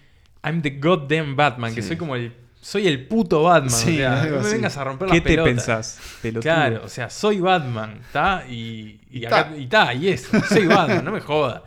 [0.45, 1.89] I'm the goddamn Batman, que Sí.
[1.89, 2.33] soy como el...
[2.61, 5.25] Soy el puto Batman, Sí, o sea, algo no me vengas a romper ¿Qué las
[5.25, 6.01] te pensás?
[6.21, 6.43] pelotudo?
[6.43, 8.45] Claro, o sea, soy Batman, ¿está?
[8.49, 11.63] Y, y, acá- y ta, y eso, soy Batman, no me joda.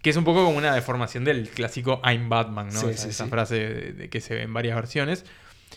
[0.00, 2.80] Que es un poco como una deformación del clásico I'm Batman, ¿no?
[2.80, 3.30] Sí, esa, sí, esa sí.
[3.30, 5.24] frase de, de que se ve en varias versiones.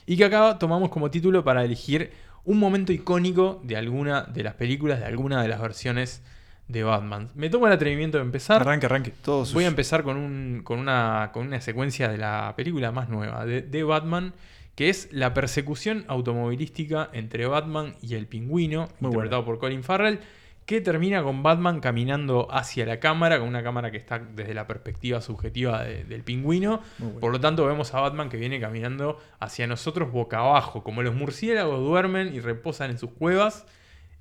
[0.08, 2.12] Y que acá tomamos como título para elegir
[2.44, 6.22] un momento icónico de alguna de las películas, de alguna de las versiones
[6.68, 7.30] de Batman.
[7.36, 8.62] Me tomo el atrevimiento de empezar.
[8.62, 9.12] Arranque, arranque.
[9.24, 13.08] Todos Voy a empezar con, un, con, una, con una secuencia de la película más
[13.10, 14.34] nueva, de, de Batman,
[14.76, 20.20] que es la persecución automovilística entre Batman y el pingüino, Muy interpretado por Colin Farrell,
[20.66, 24.66] que termina con Batman caminando hacia la cámara, con una cámara que está desde la
[24.66, 26.82] perspectiva subjetiva de- del pingüino.
[27.22, 31.14] Por lo tanto, vemos a Batman que viene caminando hacia nosotros boca abajo, como los
[31.14, 33.68] murciélagos duermen y reposan en sus cuevas.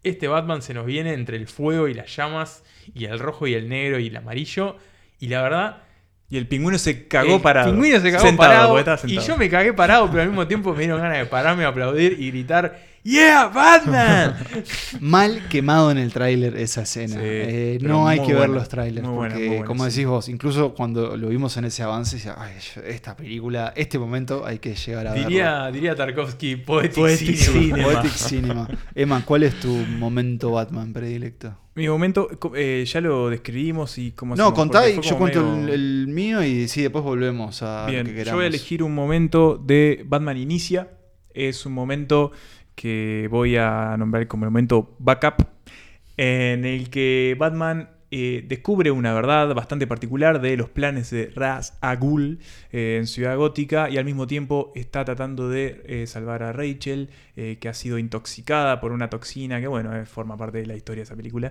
[0.04, 2.62] Este Batman se nos viene entre el fuego y las llamas,
[2.94, 4.76] y el rojo y el negro y el amarillo.
[5.18, 5.82] Y la verdad,
[6.30, 7.70] Y el pingüino se cagó el parado.
[7.70, 9.06] pingüino se cagó Sentado, parado.
[9.06, 12.16] Y yo me cagué parado, pero al mismo tiempo me dieron ganas de pararme, aplaudir
[12.18, 14.34] y gritar: ¡Yeah, Batman!
[15.00, 17.16] Mal quemado en el tráiler esa escena.
[17.16, 19.06] Sí, Eh, no hay que ver los trailers.
[19.06, 19.90] muy buena, porque, muy buena, como sí.
[19.90, 23.98] decís vos, incluso cuando lo vimos en ese avance, decía, "Ay, yo- esta película, este
[23.98, 25.28] momento hay que llegar a verlo".
[25.28, 27.60] diría, diría Tarkovsky: Poetic, Poetic cinema.
[27.60, 27.92] cinema.
[27.92, 28.68] Poetic Cinema.
[28.94, 31.54] Emma, ¿cuál es tu momento Batman predilecto?
[31.74, 35.80] Mi momento, eh, ya lo describimos y como No, contá y yo cuento medio- el,
[36.04, 38.38] el mío y sí, después volvemos a Bien, lo que yo queramos.
[38.38, 40.88] voy a elegir un momento de Batman Inicia.
[41.34, 42.30] Es un momento
[42.74, 45.46] que voy a nombrar como el momento backup,
[46.16, 51.76] en el que Batman eh, descubre una verdad bastante particular de los planes de Ras
[51.80, 52.38] Agul
[52.70, 57.10] eh, en Ciudad Gótica y al mismo tiempo está tratando de eh, salvar a Rachel,
[57.34, 61.04] que ha sido intoxicada por una toxina que, bueno, forma parte de la historia de
[61.04, 61.50] esa película.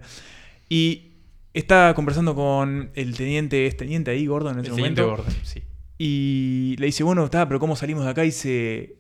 [0.70, 1.12] Y
[1.54, 5.14] está conversando con el teniente, es teniente ahí, Gordon, en ese El momento.
[5.14, 5.62] orden, sí.
[5.98, 8.24] Y le dice, bueno, está, pero ¿cómo salimos de acá?
[8.24, 8.96] Y dice,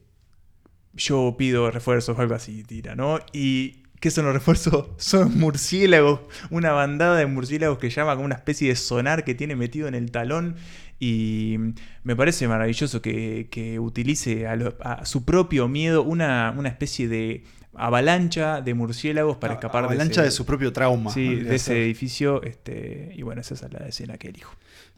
[0.93, 3.19] yo pido refuerzos o algo así, tira, ¿no?
[3.31, 4.87] Y ¿qué son los refuerzos?
[4.97, 6.19] Son murciélagos,
[6.49, 9.95] una bandada de murciélagos que llama como una especie de sonar que tiene metido en
[9.95, 10.55] el talón.
[10.99, 11.57] Y
[12.03, 17.07] me parece maravilloso que, que utilice a, lo- a su propio miedo una, una especie
[17.09, 17.43] de
[17.75, 21.11] avalancha de murciélagos para escapar Avalancha de, de ese- su propio trauma.
[21.11, 22.41] sí, de ese edificio.
[22.43, 24.53] Este, y bueno, esa es la escena que elijo.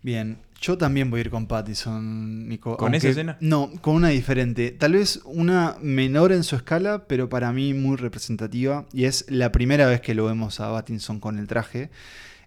[0.06, 2.78] Bien, yo también voy a ir con Pattison, Nico.
[2.78, 3.38] ¿Con esa escena?
[3.39, 4.70] No, con una diferente.
[4.70, 8.86] Tal vez una menor en su escala, pero para mí muy representativa.
[8.93, 11.89] Y es la primera vez que lo vemos a Pattinson con el traje.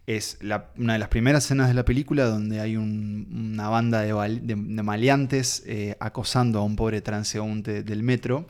[0.07, 4.03] Es la- una de las primeras escenas de la película donde hay un- una banda
[4.03, 8.47] de, val- de- de maleantes eh, acosando a un pobre transeúnte del metro.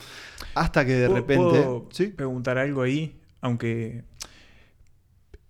[0.54, 1.42] Hasta que de ¿Puedo- repente.
[1.62, 3.16] puedo Sí, preguntar algo ahí?
[3.40, 4.02] Aunque.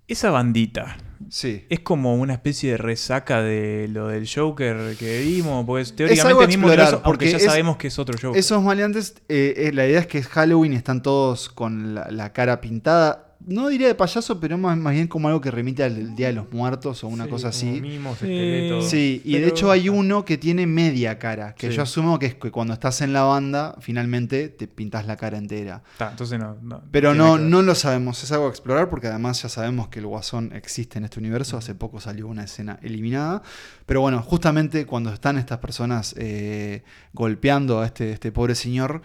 [0.09, 0.97] Esa bandita,
[1.29, 1.67] sí.
[1.69, 5.65] ¿Es como una especie de resaca de lo del Joker que vimos?
[5.67, 8.39] Pues teóricamente explorar, eso, aunque porque ya es- sabemos que es otro Joker.
[8.41, 12.33] Esos maleantes, eh, eh, la idea es que es Halloween están todos con la, la
[12.33, 13.28] cara pintada.
[13.47, 16.32] No diría de payaso, pero más, más bien como algo que remite al Día de
[16.34, 17.80] los Muertos o una Sí, cosa así.
[17.80, 18.24] Mimos, Sí.
[18.26, 18.91] esqueletos.
[18.91, 21.76] Sí, y de hecho hay uno que tiene media cara, que Sí.
[21.76, 25.39] yo asumo que es que cuando estás en la banda, finalmente te pintas la cara
[25.39, 25.82] entera.
[25.97, 26.57] Ta, entonces no.
[26.61, 29.89] no Pero no, que no lo sabemos, es algo a explorar porque además ya sabemos
[29.89, 33.43] que el Guasón existe en este universo, hace poco salió una escena eliminada,
[33.86, 36.82] pero bueno, justamente cuando están estas personas eh,
[37.12, 39.01] golpeando a este, este pobre señor,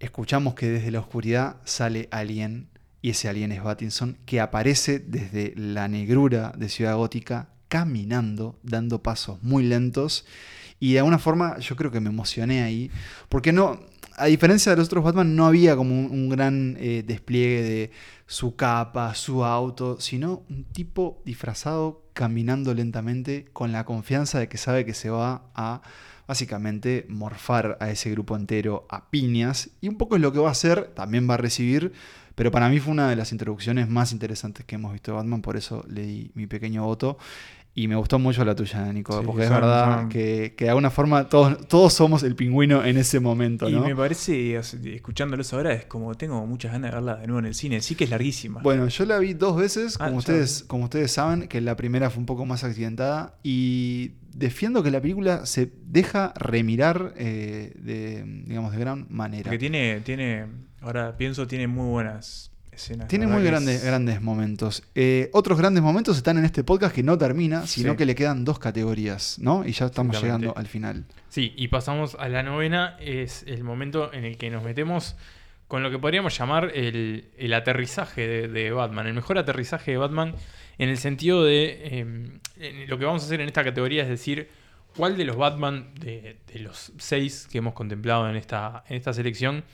[0.00, 2.68] escuchamos que desde la oscuridad sale alguien,
[3.02, 9.02] y ese alguien es Battinson, que aparece desde la negrura de Ciudad Gótica, caminando, dando
[9.02, 10.24] pasos muy lentos,
[10.78, 12.90] y de alguna forma yo creo que me emocioné ahí,
[13.28, 13.80] porque no,
[14.16, 17.90] a diferencia de los otros Batman, no había como un, un gran eh, despliegue de
[18.26, 24.58] su capa, su auto, sino un tipo disfrazado caminando lentamente con la confianza de que
[24.58, 25.82] sabe que se va a
[26.26, 29.70] básicamente morfar a ese grupo entero a piñas.
[29.80, 31.92] Y un poco es lo que va a hacer, también va a recibir.
[32.36, 35.42] Pero para mí fue una de las introducciones más interesantes que hemos visto de Batman,
[35.42, 37.18] por eso le di mi pequeño voto.
[37.78, 40.70] Y me gustó mucho la tuya, Nico, Sí, porque es verdad son- que, que de
[40.70, 43.82] alguna forma todos, todos somos el pingüino en ese momento, Y ¿no?
[43.82, 47.54] me parece, escuchándolos ahora, es como tengo muchas ganas de verla de nuevo en el
[47.54, 47.82] cine.
[47.82, 48.62] Sí que es larguísima.
[48.62, 52.08] Bueno, yo la vi dos veces, Ah, como, ustedes, como ustedes saben, que la primera
[52.08, 58.22] fue un poco más accidentada y defiendo que la película se deja remirar eh, de,
[58.46, 59.44] digamos, de gran manera.
[59.50, 60.46] Porque tiene, tiene,
[60.86, 63.08] ahora pienso, tiene muy buenas escenas.
[63.08, 64.82] Tiene muy grandes, es- grandes momentos.
[64.94, 67.96] Eh, otros grandes momentos están en este podcast que no termina, sino Sí.
[67.98, 69.66] que le quedan dos categorías, ¿no?
[69.66, 71.04] Y ya estamos llegando al final.
[71.28, 72.96] Sí, y pasamos a la novena.
[73.00, 75.16] Es el momento en el que nos metemos
[75.68, 79.06] con lo que podríamos llamar el, el aterrizaje de, de Batman.
[79.06, 80.34] El mejor aterrizaje de Batman
[80.78, 81.80] en el sentido de...
[81.82, 82.00] eh,
[82.60, 84.48] en lo que vamos a hacer en esta categoría es decir,
[84.96, 89.12] ¿cuál de los Batman, de, de los seis que hemos contemplado en esta, en esta
[89.12, 89.64] selección,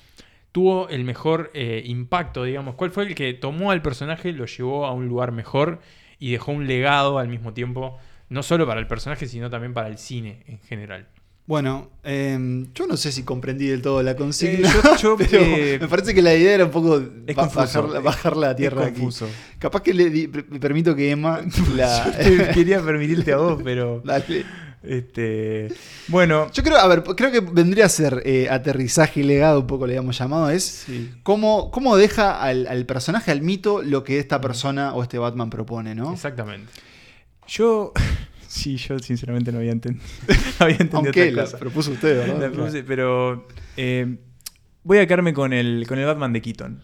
[0.52, 2.74] tuvo el mejor eh, impacto, digamos?
[2.74, 5.80] ¿Cuál fue el que tomó al personaje, lo llevó a un lugar mejor
[6.18, 7.98] y dejó un legado al mismo tiempo,
[8.28, 11.08] no solo para el personaje, sino también para el cine en general?
[11.44, 12.38] Bueno, eh,
[12.72, 15.88] yo no sé si comprendí del todo la consigna, Eh, yo- yo, pero eh, me
[15.88, 17.02] parece que la idea era un poco
[17.34, 19.00] bajar, bajar la tierra es aquí.
[19.58, 21.40] Capaz que le, di- permito que Emma
[21.74, 22.14] la...
[22.54, 24.00] Quería permitirte a vos, pero.
[24.04, 24.44] Dale.
[24.82, 25.68] Este.
[26.08, 26.50] Bueno.
[26.52, 29.86] Yo creo, a ver, creo que vendría a ser eh, aterrizaje y legado, un poco
[29.86, 31.10] le habíamos llamado, es Sí.
[31.22, 35.50] cómo, cómo deja al, al personaje, al mito, lo que esta persona o este Batman
[35.50, 36.12] propone, ¿no?
[36.12, 36.72] Exactamente.
[37.46, 37.92] Yo.
[38.52, 40.04] Sí, yo sinceramente no había entendido.
[40.28, 40.34] no
[40.66, 41.58] había entendido Aunque otra la cosa.
[41.58, 42.52] propuso usted, La ¿verdad?
[42.66, 43.46] puse, pero
[43.78, 44.18] eh,
[44.84, 46.82] voy a quedarme con el, con el Batman de Keaton.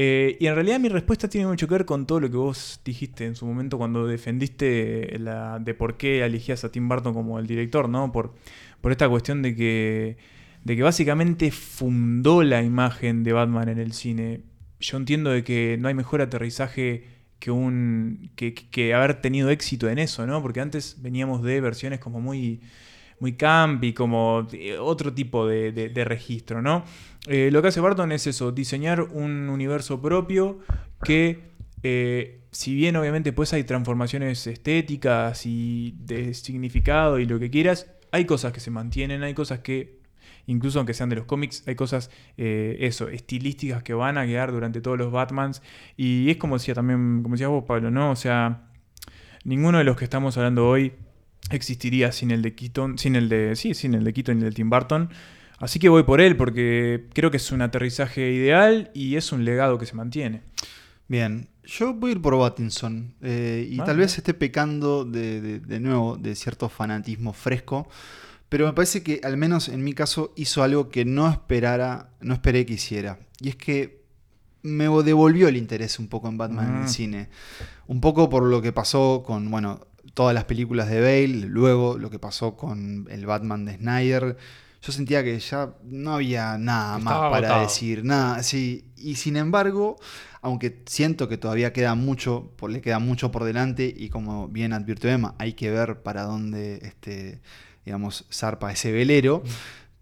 [0.00, 2.80] Eh, y en realidad mi respuesta tiene mucho que ver con todo lo que vos
[2.84, 7.40] dijiste en su momento cuando defendiste la, de por qué elegías a Tim Burton como
[7.40, 8.12] el director, ¿no?
[8.12, 8.32] Por,
[8.80, 10.16] por esta cuestión de que,
[10.62, 14.42] de que básicamente fundó la imagen de Batman en el cine.
[14.78, 17.02] Yo entiendo de que no hay mejor aterrizaje
[17.40, 20.40] que un que, que haber tenido éxito en eso, ¿no?
[20.40, 22.60] Porque antes veníamos de versiones como muy
[23.20, 26.84] muy campi, como eh, otro tipo de, registro, ¿no?
[27.26, 30.60] Eh, lo que hace Barton es eso, diseñar un universo propio
[31.02, 31.50] que,
[31.82, 37.90] eh, si bien obviamente pues hay transformaciones estéticas y de significado y lo que quieras,
[38.12, 39.98] hay cosas que se mantienen, hay cosas que,
[40.46, 44.80] incluso aunque sean de los cómics, hay cosas, eso, estilísticas que van a quedar durante
[44.80, 45.60] todos los Batmans.
[45.96, 48.12] Y es como decía también, como decías vos, Pablo, ¿no?
[48.12, 48.70] O sea,
[49.44, 50.94] ninguno de los que estamos hablando hoy
[51.50, 54.50] existiría sin el de Keaton, sin el de, sí, sin el de Keaton y el
[54.50, 55.10] de Tim Burton.
[55.58, 59.44] Así que voy por él porque creo que es un aterrizaje ideal y es un
[59.44, 60.42] legado que se mantiene.
[61.08, 65.40] Bien, yo voy a ir por Battinson eh, y Ah, tal vez esté pecando de,
[65.40, 67.88] de- de nuevo de cierto fanatismo fresco,
[68.48, 72.34] pero me parece que al menos en mi caso hizo algo que no esperara, no
[72.34, 73.18] esperé que hiciera.
[73.40, 74.02] Y es que
[74.62, 76.82] me devolvió el interés un poco en Batman en Ah.
[76.82, 77.28] el cine.
[77.86, 79.86] Un poco por lo que pasó con, bueno,
[80.18, 84.36] todas las películas de Bale, luego lo que pasó con el Batman de Snyder.
[84.82, 87.60] Yo sentía que ya no había nada más para agotado.
[87.62, 88.90] decir, nada, sí.
[88.96, 89.96] Y sin embargo,
[90.42, 94.72] aunque siento que todavía queda mucho, por- le queda mucho por delante y como bien
[94.72, 97.40] advirtió Emma, hay que ver para dónde, este,
[97.84, 99.44] digamos, zarpa ese velero.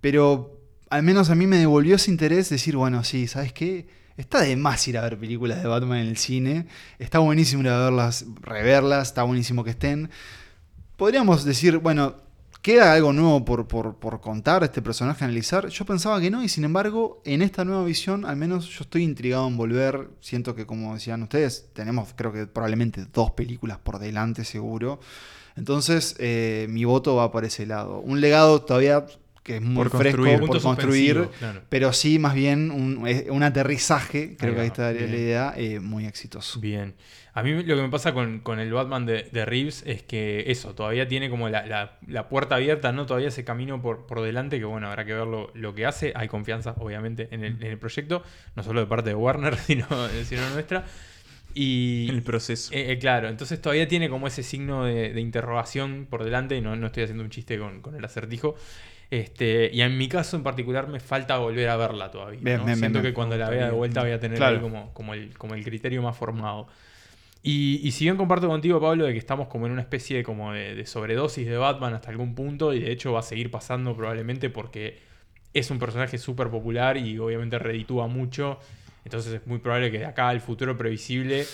[0.01, 3.87] Pero al menos a mí me devolvió ese interés decir, bueno, sí, ¿sabes qué?
[4.17, 6.67] Está de más ir a ver películas de Batman en el cine.
[6.99, 10.09] Está buenísimo ir a verlas, reverlas, está buenísimo que estén.
[10.97, 12.15] Podríamos decir, bueno,
[12.63, 15.69] ¿queda algo nuevo por, por, por contar este personaje, analizar?
[15.69, 19.03] Yo pensaba que no, y sin embargo, en esta nueva visión, al menos yo estoy
[19.03, 20.09] intrigado en volver.
[20.21, 24.99] Siento que, como decían ustedes, tenemos creo que probablemente dos películas por delante, seguro.
[25.57, 28.01] Entonces, eh, mi voto va por ese lado.
[28.01, 29.07] Un legado todavía
[29.47, 30.39] que es muy Por fresco construir.
[30.39, 31.63] por Punto construir, suspensivo, claro.
[31.69, 35.81] pero sí más bien un, un aterrizaje, creo Ahí que ahí está la idea, eh,
[35.81, 36.61] muy exitoso.
[36.61, 36.95] Bien.
[37.35, 40.45] A mí lo que me pasa con, con el Batman de, de Reeves es que
[40.51, 43.05] eso, todavía tiene como la, la- la puerta abierta, ¿no?
[43.05, 46.13] Todavía ese camino por, por delante, que bueno, habrá que ver lo, lo que hace.
[46.17, 48.23] Hay confianza, obviamente, en el, en el proyecto,
[48.55, 49.87] no solo de parte de Warner, sino,
[50.25, 50.87] sino nuestra.
[51.55, 52.73] Y, el proceso.
[52.75, 56.61] eh, eh, claro, entonces todavía tiene como ese signo de, de interrogación por delante, y
[56.63, 58.57] no, no estoy haciendo un chiste con, con el acertijo.
[59.11, 62.41] Este, y en mi caso en particular me falta volver a verla todavía.
[62.43, 62.65] Bien, ¿no?
[62.65, 64.57] bien, Siento bien, que cuando la vea de vuelta voy a tener Claro.
[64.57, 66.67] ahí como, como, el, como el criterio más formado.
[67.43, 70.23] Y, y si bien comparto contigo, Pablo, de que estamos como en una especie de,
[70.25, 73.53] como de, de sobredosis de Batman hasta algún punto, y de hecho va a seguir
[73.53, 74.99] pasando probablemente porque
[75.55, 78.59] es un personaje súper popular y obviamente reditúa mucho.
[79.05, 81.47] Entonces es muy probable que de acá al futuro previsible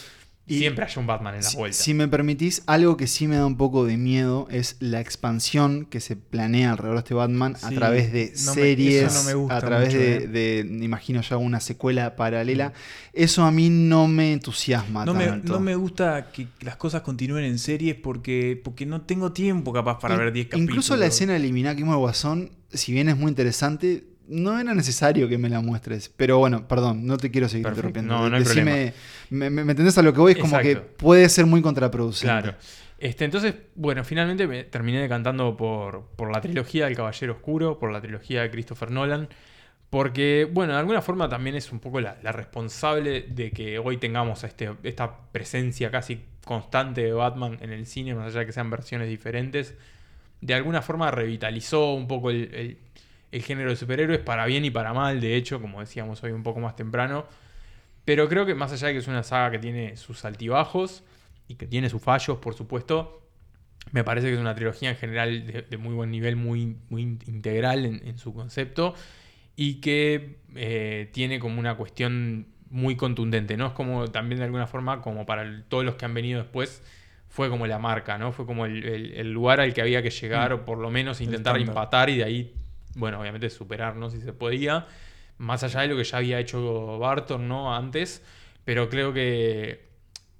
[0.44, 1.76] Y- siempre haya un Batman en la Si, vuelta.
[1.78, 5.86] si me permitís, algo que sí me da un poco de miedo es la expansión
[5.86, 9.24] que se planea alrededor de este Batman a través de no me- series, eso no
[9.28, 10.26] me gusta a través mucho, de, eh.
[10.26, 12.72] de, me imagino ya una secuela paralela.
[13.12, 17.44] Eso a mí no me entusiasma No me, no me gusta que las cosas continúen
[17.44, 20.68] en series porque, porque no tengo tiempo capaz para ver 10 capítulos.
[20.70, 24.74] Incluso la escena de eliminar a Kimo Guasón, si bien es muy interesante, no era
[24.74, 26.08] necesario que me la muestres.
[26.16, 27.88] Pero bueno, perdón, no te quiero seguir Perfecto.
[27.88, 28.22] interrumpiendo.
[28.24, 28.94] No, no hay Decime,
[29.30, 30.32] me, me- me entendés a lo que voy?
[30.32, 32.26] Es como que puede ser muy contraproducente.
[32.42, 32.56] Claro.
[32.98, 37.90] Este, entonces, bueno, finalmente me terminé decantando por, por la trilogía del Caballero Oscuro, por
[37.92, 39.28] la trilogía de Christopher Nolan,
[39.90, 43.98] porque, bueno, de alguna forma también es un poco la, la responsable de que hoy
[43.98, 48.52] tengamos este, esta presencia casi constante de Batman en el cine, más allá de que
[48.52, 49.74] sean versiones diferentes.
[50.40, 52.78] De alguna forma revitalizó un poco el, el-
[53.32, 56.42] el género de superhéroes, para bien y para mal, de hecho, como decíamos hoy un
[56.44, 57.26] poco más temprano.
[58.04, 61.02] Pero creo que más allá de que es una saga que tiene sus altibajos
[61.48, 63.22] y que tiene sus fallos, por supuesto,
[63.90, 67.02] me parece que es una trilogía en general de, de muy buen nivel, muy, muy
[67.02, 68.94] integral en, en su concepto
[69.56, 73.66] y que eh, tiene como una cuestión muy contundente, ¿no?
[73.68, 76.82] Es como también de alguna forma, como para el- todos los que han venido después,
[77.28, 78.32] fue como la marca, ¿no?
[78.32, 81.20] Fue como el, el- el lugar al que había que llegar, o por lo menos
[81.20, 82.54] intentar empatar y de ahí,
[82.94, 84.86] bueno, obviamente superarnos si se podía,
[85.38, 87.74] más allá de lo que ya había hecho Barton, ¿no?
[87.74, 88.22] Antes,
[88.64, 89.90] pero creo que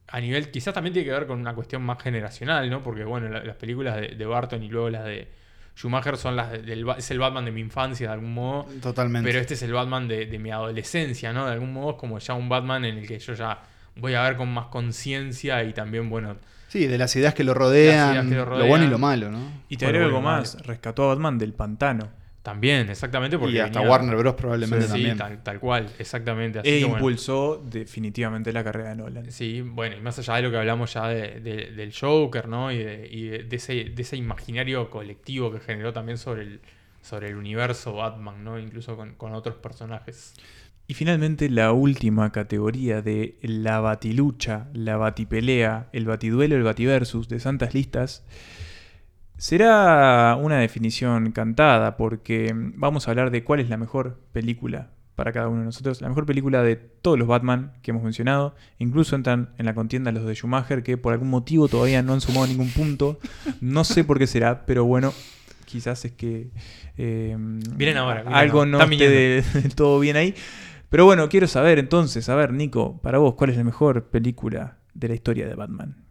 [0.08, 2.82] a nivel, quizás también tiene que ver con una cuestión más generacional, ¿no?
[2.82, 5.28] Porque, bueno, la- las películas de, de Barton y luego las de
[5.74, 8.66] Schumacher son las de- del, es el Batman de mi infancia, de algún modo.
[8.82, 9.26] Totalmente.
[9.26, 11.46] Pero este es el Batman de, de mi adolescencia, ¿no?
[11.46, 13.58] De algún modo es como ya un Batman en el que yo ya
[13.96, 16.36] voy a ver con más conciencia y también, bueno,
[16.68, 18.90] Sí, de las ideas que lo rodean, Las ideas que lo lo bueno y rodean.
[18.90, 19.50] lo malo, ¿no?
[19.68, 20.56] Y te agrego algo más.
[20.66, 22.10] Rescató a Batman del pantano.
[22.42, 23.38] También, exactamente.
[23.38, 24.34] Porque y hasta venía- Warner Bros.
[24.34, 25.16] probablemente Sí, también.
[25.16, 26.58] tal, tal cual, exactamente.
[26.58, 26.96] Así E que, bueno.
[26.98, 29.30] impulsó definitivamente la carrera de Nolan.
[29.30, 32.72] Sí, bueno, y más allá de lo que hablamos ya de- de- del Joker, ¿no?
[32.72, 36.60] Y, de, y de- de ese, de ese imaginario colectivo que generó también sobre el,
[37.00, 38.58] sobre el universo Batman, ¿no?
[38.58, 40.34] Incluso con, con otros personajes.
[40.88, 47.38] Y finalmente la última categoría de la batilucha, la batipelea, el batiduelo, el bativersus de
[47.38, 48.24] Santas Listas
[49.42, 55.32] será una definición cantada porque vamos a hablar de cuál es la mejor película para
[55.32, 56.00] cada uno de nosotros.
[56.00, 58.54] La mejor película de todos los Batman que hemos mencionado.
[58.78, 62.20] Incluso entran en la contienda los de Schumacher que por algún motivo todavía no han
[62.20, 63.18] sumado ningún punto.
[63.60, 65.12] No sé por qué será, pero bueno,
[65.64, 66.50] quizás es que...
[66.96, 67.36] eh,
[67.76, 68.70] Vienen ahora, algo ahora.
[68.70, 69.42] no esté de-
[69.74, 70.36] todo bien ahí.
[70.88, 74.76] Pero bueno, quiero saber entonces, a ver, Nico, para vos, ¿cuál es la mejor película
[74.94, 76.01] de la historia de Batman?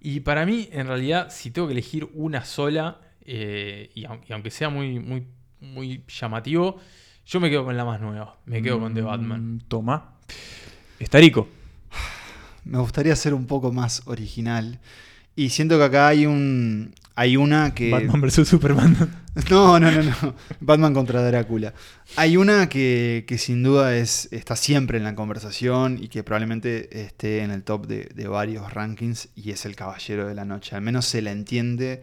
[0.00, 4.32] Y para mí, en realidad, si tengo que elegir una sola, eh, y, aun- y
[4.32, 5.26] aunque sea muy, muy,
[5.60, 6.78] muy llamativo,
[7.26, 8.38] yo me quedo con la más nueva.
[8.46, 9.56] Me quedo con The Batman.
[9.56, 10.12] Mm, Toma.
[10.98, 11.48] Estarico.
[12.64, 14.78] Me gustaría ser un poco más original.
[15.36, 16.94] Y siento que acá hay un.
[17.18, 17.90] Hay una que.
[17.90, 18.96] Batman vs Superman.
[19.50, 20.34] No, no, no, no.
[20.58, 21.72] Batman contra Drácula.
[22.16, 27.02] Hay una que, que sin duda es, está siempre en la conversación y que probablemente
[27.04, 30.74] esté en el top de, de varios rankings y es El Caballero de la Noche.
[30.74, 32.02] Al menos se la entiende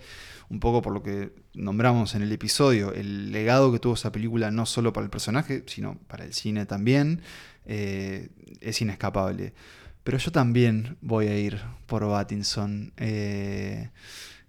[0.49, 4.49] un poco por lo que nombramos en el episodio, el legado que tuvo esa película
[4.49, 7.21] no solo para el personaje, sino para el cine también,
[7.65, 8.29] eh,
[8.61, 9.53] es inescapable.
[10.05, 12.93] Pero yo también voy a ir por Battinson.
[12.95, 13.89] Eh,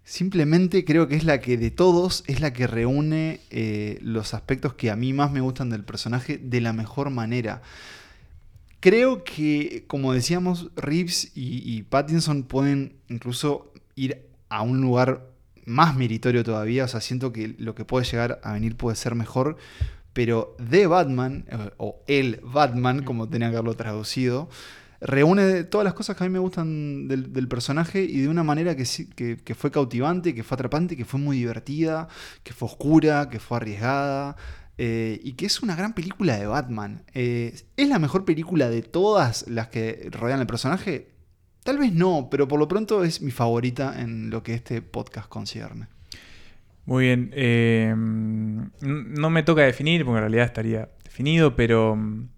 [0.06, 4.74] simplemente creo que es la que de todos es la que reúne eh, los aspectos
[4.74, 7.60] que a mí más me gustan del personaje de la mejor manera.
[8.78, 15.26] Creo que, como decíamos, Reeves y, y Pattinson pueden incluso ir a un lugar
[15.64, 16.84] más meritorio todavía.
[16.84, 19.56] O sea, siento que lo que puede llegar a venir puede ser mejor.
[20.12, 24.48] Pero The Batman, eh, o El Batman, como tenía que haberlo traducido,
[25.06, 28.74] reúne todas las cosas que a mí me gustan del, personaje y de una manera
[28.76, 28.84] que,
[29.14, 32.08] que- que fue cautivante, que fue atrapante, que fue muy divertida,
[32.42, 34.36] que fue oscura, que fue arriesgada.
[34.78, 37.02] eh, y que es una gran película de Batman.
[37.14, 41.08] Eh, ¿Es la mejor película de todas las que rodean al personaje?
[41.64, 45.28] Tal vez no, pero por lo pronto es mi favorita en lo que este podcast
[45.30, 45.86] concierne.
[46.84, 47.30] Muy bien.
[47.32, 52.28] eh, no me toca definir, porque en realidad estaría definido, pero mm,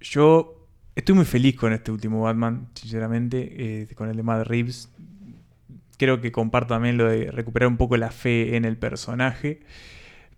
[0.00, 0.59] yo
[1.00, 4.90] estoy muy feliz con este último Batman, sinceramente, eh, con el de Matt Reeves.
[5.96, 9.60] Creo que comparto también lo de recuperar un poco la fe en el personaje.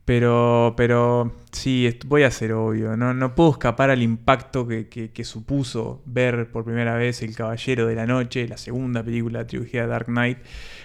[0.05, 2.97] Pero, pero sí, voy a ser obvio.
[2.97, 7.95] No, no puedo escapar al impacto que supuso ver por primera vez El Caballero de
[7.95, 10.39] la Noche, la segunda película de la trilogía Dark Knight.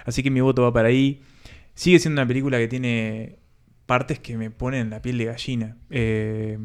[0.06, 1.22] Así que mi voto va para ahí.
[1.74, 3.40] Sigue siendo una película que tiene
[3.88, 5.78] partes que me ponen la piel de gallina.
[5.90, 6.60] Eh,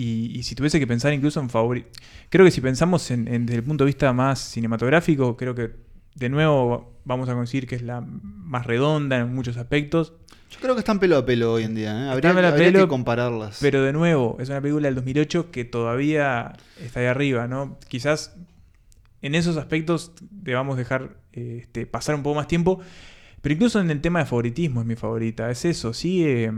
[0.00, 1.88] y, y si tuviese que pensar incluso en favorito.
[2.30, 5.70] Creo que si pensamos en, en- desde el punto de vista más cinematográfico, creo que
[6.14, 10.12] de nuevo vamos a conseguir que es la más redonda en muchos aspectos.
[10.50, 11.90] Yo creo que están pelo a pelo hoy en día.
[11.90, 12.08] ¿eh?
[12.10, 13.58] Habría, habría pelo, que compararlas.
[13.60, 17.78] Pero de nuevo, es una película del 2008 que todavía está ahí arriba, ¿no?
[17.88, 18.34] Quizás
[19.20, 22.80] en esos aspectos debamos dejar eh, este, pasar un poco más tiempo.
[23.42, 25.50] Pero incluso en el tema de favoritismo es mi favorita.
[25.50, 26.50] Es eso, sigue,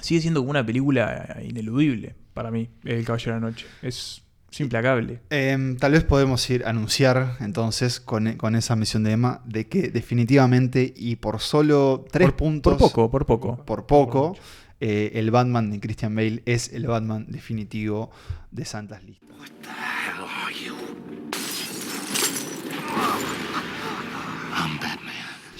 [0.00, 3.66] sigue siendo como una película ineludible para mí, El Caballero de la Noche.
[3.82, 4.22] Es,
[4.52, 5.18] es implacable.
[5.30, 9.66] Em, tal vez podemos ir a anunciar entonces con, con esa misión de Emma de
[9.66, 12.72] que definitivamente y por solo tres Por- puntos.
[12.78, 13.56] Por poco, por poco.
[13.64, 14.28] Por poco.
[14.28, 14.40] mucho.
[14.80, 18.12] eh, el Batman de Christian Bale es el Batman definitivo
[18.52, 19.28] de Santas Listas.
[19.30, 20.74] hell are you?
[24.54, 25.14] I'm Batman.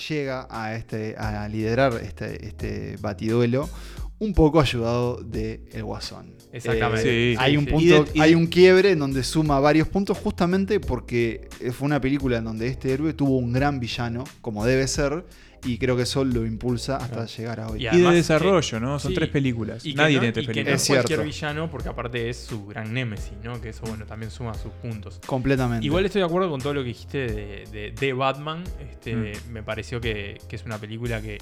[0.09, 3.69] Llega a, este, a liderar este, este batiduelo
[4.21, 6.35] un poco ayudado de El Guasón.
[6.53, 7.33] Exactamente.
[7.33, 7.71] Eh, Sí, hay sí, un sí.
[7.71, 11.49] punto, Y de- y de- hay un quiebre en donde suma varios puntos justamente porque
[11.73, 15.25] fue una película en donde este héroe tuvo un gran villano, como debe ser,
[15.65, 17.81] y creo que eso lo impulsa hasta llegar a hoy.
[17.81, 18.99] Y Y, además de que- desarrollo, ¿no?
[18.99, 19.85] Son sí, tres películas.
[19.85, 20.83] Y Nadie no, tiene tres y que no películas.
[20.83, 21.25] Es es cualquier cierto.
[21.35, 23.61] villano porque aparte es su gran némesis, ¿no?
[23.61, 25.21] Que eso, bueno, también suma sus puntos.
[25.27, 25.85] Completamente.
[25.85, 28.63] Igual estoy de acuerdo con todo lo que dijiste de, de- de Batman.
[28.91, 29.53] Este, Mm.
[29.53, 31.39] Me pareció que, que es una película que,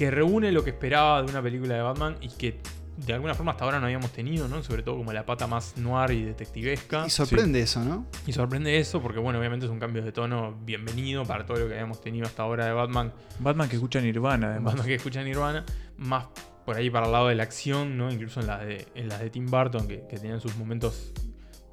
[0.00, 2.58] que reúne lo que esperaba de una película de Batman y que
[2.96, 4.62] de alguna forma hasta ahora no habíamos tenido, ¿no?
[4.62, 7.04] Sobre todo como la pata más noir y detectivesca.
[7.06, 8.06] Y sorprende eso, ¿no?
[8.26, 11.68] Y sorprende eso porque, bueno, obviamente es un cambio de tono bienvenido para todo lo
[11.68, 13.12] que habíamos tenido hasta ahora de Batman.
[13.40, 14.72] Batman que escucha Nirvana, además.
[14.72, 15.66] Batman que escucha Nirvana.
[15.98, 16.28] Más
[16.64, 18.10] por ahí para el lado de la acción, ¿no?
[18.10, 21.12] Incluso en las de, en las de Tim Burton, que, que tenían sus momentos,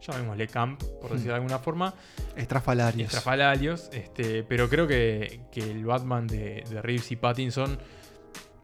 [0.06, 1.94] llamémosle camp, por decir de alguna forma
[2.36, 3.08] Estrafalarios.
[3.08, 3.90] estrafalarios.
[3.94, 7.80] Este, pero creo que, que el Batman de, de Reeves y Pattinson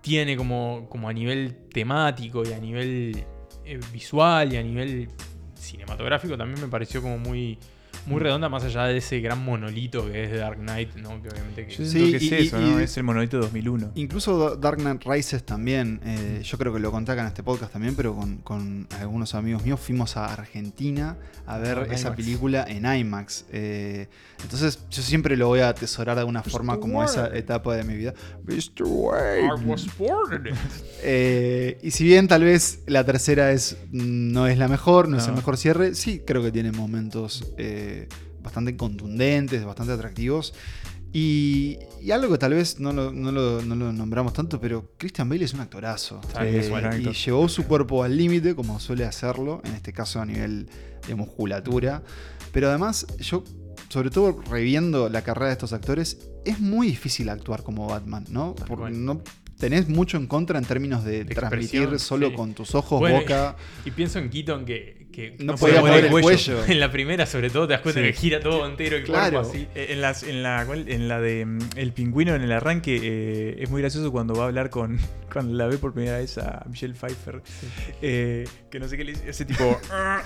[0.03, 3.23] tiene como, como a nivel temático y a nivel
[3.63, 5.07] eh, visual y a nivel
[5.55, 7.57] cinematográfico también me pareció como muy,
[8.05, 11.21] muy redonda, más allá de ese gran monolito que es Dark Knight, ¿no?
[11.21, 11.73] Que obviamente que.
[11.75, 12.79] Yo Sí, que y- es eso, y- ¿no?
[12.79, 13.91] y- Es el monolito 2001.
[13.95, 17.71] Incluso Dark Knight Rises también, eh, yo creo que lo conté acá en este podcast
[17.73, 22.07] también, pero con, con algunos amigos míos fuimos a Argentina a ver Ah, en esa
[22.09, 22.15] IMAX.
[22.17, 23.45] película en IMAX.
[23.51, 24.07] eh,
[24.41, 27.95] entonces yo siempre lo voy a atesorar de alguna forma como esa etapa de mi
[27.95, 28.13] vida.
[28.45, 28.79] Mr.
[28.79, 29.65] I Wayne.
[29.65, 30.59] was born in it.
[31.05, 35.27] Eh, y si bien tal vez la tercera es no es la mejor, no, es
[35.27, 37.92] el mejor cierre, sí creo que tiene momentos eh,
[38.41, 40.53] bastante contundentes, bastante atractivos.
[41.15, 44.93] Y, y algo que tal vez no lo, no lo- no lo nombramos tanto, pero
[44.97, 46.19] Christian Bale es un actorazo.
[46.41, 49.93] Eh, es un gran y llevó su cuerpo al límite, como suele hacerlo, en este
[49.93, 50.67] caso a nivel
[51.07, 52.01] de musculatura.
[52.51, 53.43] Pero además, yo,
[53.89, 58.55] sobre todo reviendo la carrera de estos actores, es muy difícil actuar como Batman, ¿no?
[58.55, 59.21] Porque no
[59.59, 62.33] tenés mucho en contra en términos de, De transmitir solo sí.
[62.35, 63.55] con tus ojos, Bueno, boca.
[63.85, 66.65] Y pienso en Keaton que, que No podía mover el cuello.
[66.67, 68.07] En la primera, sobre todo, te das cuenta Sí.
[68.07, 69.31] que gira todo entero el Claro.
[69.41, 69.67] cuerpo así.
[69.75, 70.89] Eh, En, las- en la, ¿cuál?
[70.89, 74.43] en la de mm, El Pingüino, en el arranque, eh, es muy gracioso cuando va
[74.43, 74.99] a hablar con.
[75.33, 77.41] Cuando la ve por primera vez a Michelle Pfeiffer.
[78.03, 79.27] eh, que no sé qué le dice.
[79.29, 79.79] Ese tipo.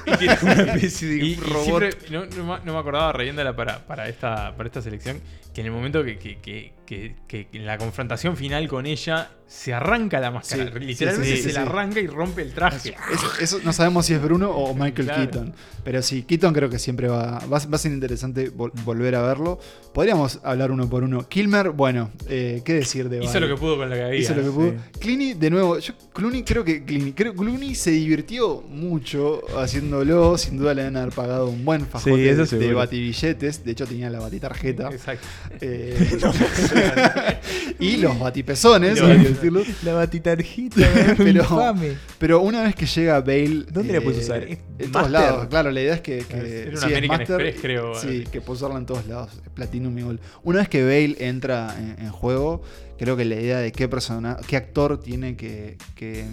[0.05, 1.63] y tiene como una especie de Y, y robot.
[1.63, 5.21] siempre, no, no me- no me acordaba riéndola para, para, esta, para esta selección,
[5.57, 10.19] que en el momento que, que, que, en la confrontación final con ella se arranca
[10.19, 10.71] la máscara.
[10.71, 12.93] Sí, Literalmente sí, sí, se la arranca y rompe el traje.
[13.11, 15.23] Eso, eso no sabemos si es Bruno o Michael Claro.
[15.23, 15.53] Keaton.
[15.83, 19.21] Pero sí, Keaton creo que siempre va, va, va a ser interesante vol- volver a
[19.23, 19.57] verlo.
[19.93, 21.27] Podríamos hablar uno por uno.
[21.27, 24.19] Kilmer, bueno, eh, ¿qué decir de Hizo lo que pudo con lo que había.
[24.19, 24.73] Hizo lo que pudo.
[24.99, 30.37] Clooney, de nuevo, yo Clooney creo que Clooney, creo, Clooney se divirtió mucho haciéndolo.
[30.37, 33.63] Sin duda le han haber pagado un buen fajote eso de batibilletes.
[33.63, 34.89] De hecho, tenía la batitarjeta.
[34.91, 35.25] Exacto.
[35.61, 36.17] Eh,
[37.79, 39.63] y los batipezones, hay que decirlo.
[39.83, 40.87] La batitarjita,
[41.17, 41.97] Pero- infame.
[42.19, 43.65] Pero una vez que llega Bale.
[43.71, 44.43] ¿Dónde la puedes usar?
[44.43, 45.71] ¿Es En todos lados, claro.
[45.71, 46.19] La idea es que.
[46.19, 47.95] que Era una sí, American Master, Express, creo.
[47.95, 49.31] Sí, que puedes usarla en todos lados.
[49.53, 50.19] Platinum y Gold.
[50.43, 52.61] Una vez que Bale entra en, en juego,
[52.97, 56.25] creo que la idea de qué persona, qué actor tiene que, que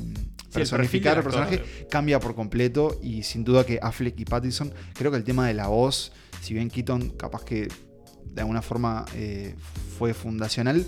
[0.52, 2.98] personificar perfil el personaje cambia por completo.
[3.02, 6.54] Y sin duda que Affleck y Pattinson, creo que el tema de la voz, si
[6.54, 7.68] bien Keaton capaz que
[8.34, 9.54] de alguna forma eh,
[9.98, 10.84] fue fundacional.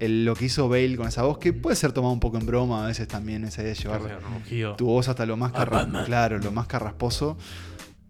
[0.00, 2.46] el- lo que hizo Bale con esa voz, que puede ser tomado un poco en
[2.46, 4.00] broma a veces también, esa idea de llevar
[4.76, 6.04] tu voz hasta lo más carrasposo.
[6.04, 7.36] Claro, lo más carrasposo.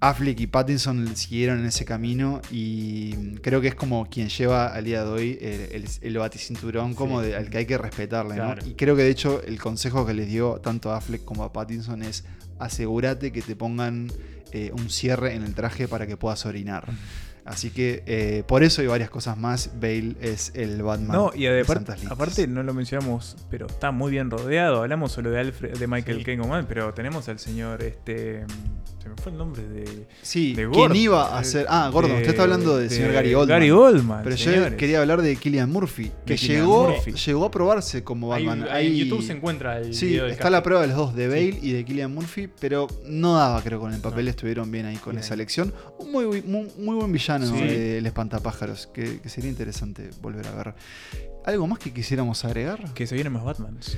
[0.00, 4.84] Affleck y Pattinson siguieron en ese camino y creo que es como quien lleva al
[4.84, 7.28] día de hoy el, el, el baticinturón como Sí.
[7.28, 8.36] de- al que hay que respetarle.
[8.66, 11.52] Y creo que de hecho el consejo que les dio tanto a Affleck como a
[11.54, 12.22] Pattinson es
[12.60, 14.12] asegúrate que te pongan
[14.52, 16.86] eh, un cierre en el traje para que puedas orinar.
[17.48, 19.70] Así que eh, por eso hay varias cosas más.
[19.80, 21.16] Bale es el Batman.
[21.16, 24.82] No, y aparte, aparte no lo mencionamos, pero está muy bien rodeado.
[24.82, 26.36] Hablamos solo de Alfred, de Michael Sí.
[26.36, 28.44] Mal, pero tenemos al señor este.
[29.02, 30.06] Se me fue el nombre de.
[30.20, 31.64] Sí, de ¿quién iba a ser?
[31.70, 33.48] Ah, Gordon, usted está hablando del de señor Gary Oldman.
[33.58, 34.24] Gary Oldman.
[34.24, 37.12] Pero yo quería hablar de Killian Murphy, que Killian llegó, Murphy.
[37.12, 38.68] llegó a probarse como Ahí- Batman.
[38.70, 41.14] ahí en YouTube se encuentra el Sí, video del está la prueba de los dos,
[41.14, 44.24] de Bale y de Killian Murphy, pero no daba, creo, con el papel.
[44.26, 44.30] No.
[44.30, 45.72] Estuvieron bien ahí con Bien esa elección.
[45.98, 47.60] Un muy, muy, muy buen villano Sí.
[47.66, 50.74] de El Espantapájaros, que, que sería interesante volver a ver.
[51.44, 52.92] ¿Algo más que quisiéramos agregar?
[52.94, 53.96] Que se vienen más Batmans.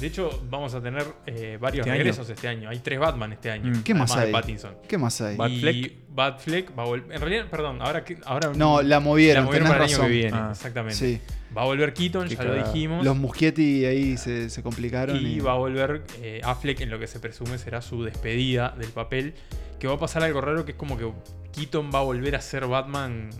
[0.00, 1.98] De hecho, vamos a tener eh, varios Este año.
[1.98, 2.68] regresos este año.
[2.68, 3.70] Hay tres Batman este año.
[3.72, 3.82] Mm.
[3.82, 4.32] ¿Qué más de hay?
[4.32, 4.74] Pattinson.
[4.86, 5.36] ¿Qué más hay?
[5.38, 5.92] Batfleck.
[6.10, 7.12] Batfleck va a volver.
[7.14, 8.18] En realidad, perdón, ahora que.
[8.26, 10.06] Ahora No, la movieron, la movieron tenés para el año razón.
[10.06, 10.36] que viene.
[10.36, 10.48] Ah.
[10.52, 10.96] Exactamente.
[10.96, 11.18] Sí,
[11.56, 13.02] Va a volver Keaton, Qué ya lo dijimos.
[13.06, 15.16] los Muschietti ahí se, se complicaron.
[15.16, 18.90] y va a volver eh, Affleck en lo que se presume será su despedida del
[18.90, 19.32] papel.
[19.78, 21.10] Que va a pasar algo raro que es como que
[21.52, 23.30] Keaton va a volver a ser Batman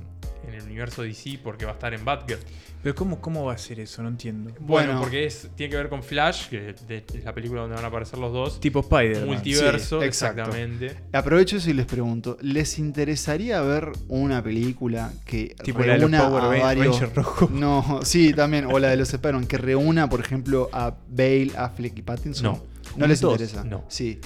[0.46, 2.40] en el universo DC porque va a estar en Batgirl.
[2.82, 4.00] Pero ¿cómo, ¿cómo va a ser eso?
[4.02, 4.52] No entiendo.
[4.60, 5.00] Bueno, Bueno.
[5.00, 8.16] porque es, tiene que ver con Flash, que es la película donde van a aparecer
[8.18, 8.60] los dos.
[8.60, 9.26] Tipo Spider-Man.
[9.26, 10.94] Multiverso, Sí, exactamente.
[11.12, 16.10] Aprovecho eso y les pregunto, ¿les interesaría ver una película que Tipo la de los
[16.12, 17.14] reúna Power a varios...
[17.14, 17.50] Rojos.
[17.56, 21.98] No, sí, también, o la de los Spider-Man, que reúna, por ejemplo, a Bale, Affleck
[21.98, 22.44] y Pattinson?
[22.44, 22.62] No.
[22.96, 23.64] ¿No les interesa?
[23.64, 23.84] No.
[23.88, 24.20] Sí.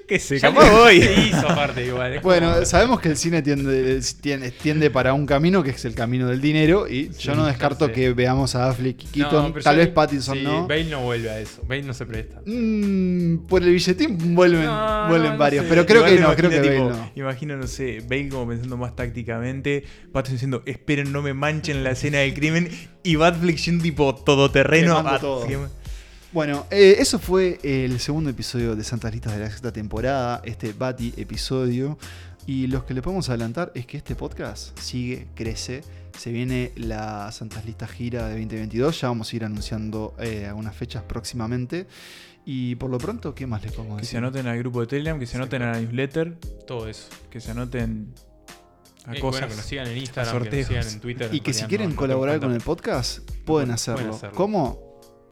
[0.00, 1.00] Yo qué sé, Ya capaz lo- voy.
[1.02, 2.14] se hizo aparte igual.
[2.14, 5.84] es Bueno, como- sabemos que el cine tiende, tiende, tiende para un camino que es
[5.84, 7.92] el camino del dinero y Sí, yo no descarto sé.
[7.92, 10.66] que veamos a Affleck y Keaton, tal vez Pattinson sí, no.
[10.66, 11.62] Bale no vuelve a eso.
[11.66, 12.40] Bale no se presta.
[12.46, 15.68] Mm, por el billetín vuelven, No, vuelven no varios, sé.
[15.70, 17.10] pero creo Igual que no, creo que imagino, Bale no.
[17.16, 21.92] Imagino, no sé, Bale como pensando más tácticamente, Pattinson diciendo, esperen, no me manchen la
[21.92, 22.68] escena del crimen,
[23.02, 24.96] y Batfleck yendo tipo todoterreno.
[24.96, 25.46] Quemando a- todo.
[25.46, 25.70] quema-
[26.36, 30.74] Bueno, eh, eso fue el segundo episodio de Santas Listas de la sexta temporada, este
[30.74, 31.96] Bati episodio.
[32.46, 35.80] Y lo que le podemos adelantar es que este podcast sigue, crece.
[36.18, 39.00] Se viene la Santas Listas gira de 2022.
[39.00, 41.86] Ya vamos a ir anunciando eh, algunas fechas próximamente.
[42.44, 44.18] Y por lo pronto, ¿qué más les podemos Que se decir?
[44.18, 46.34] anoten al grupo de Telegram, que se anoten a la newsletter,
[46.66, 47.08] Todo eso.
[47.30, 48.12] que se anoten
[49.06, 49.40] a Eh, cosas.
[49.40, 51.30] bueno, que nos sigan en Instagram, que nos sigan en Twitter.
[51.34, 54.14] Y que si quieren no- colaborar con el podcast, pueden pueden hacerlo.
[54.14, 54.36] hacerlo.
[54.36, 54.85] ¿Cómo?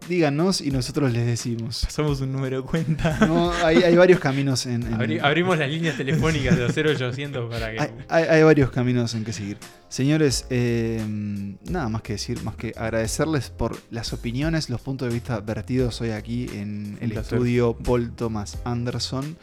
[0.09, 1.83] Díganos y nosotros les decimos.
[1.85, 3.19] Pasamos un número de cuenta.
[3.27, 7.51] No, hay, hay varios caminos en, en- Abri- abrimos las líneas telefónicas de los 0800
[7.51, 7.81] para que.
[7.81, 9.57] Hay, hay- hay varios caminos en que seguir.
[9.89, 11.01] Señores, eh,
[11.71, 16.01] nada más que decir, más que agradecerles por las opiniones, los puntos de vista vertidos
[16.01, 19.37] hoy aquí en el estudio Paul Thomas Anderson.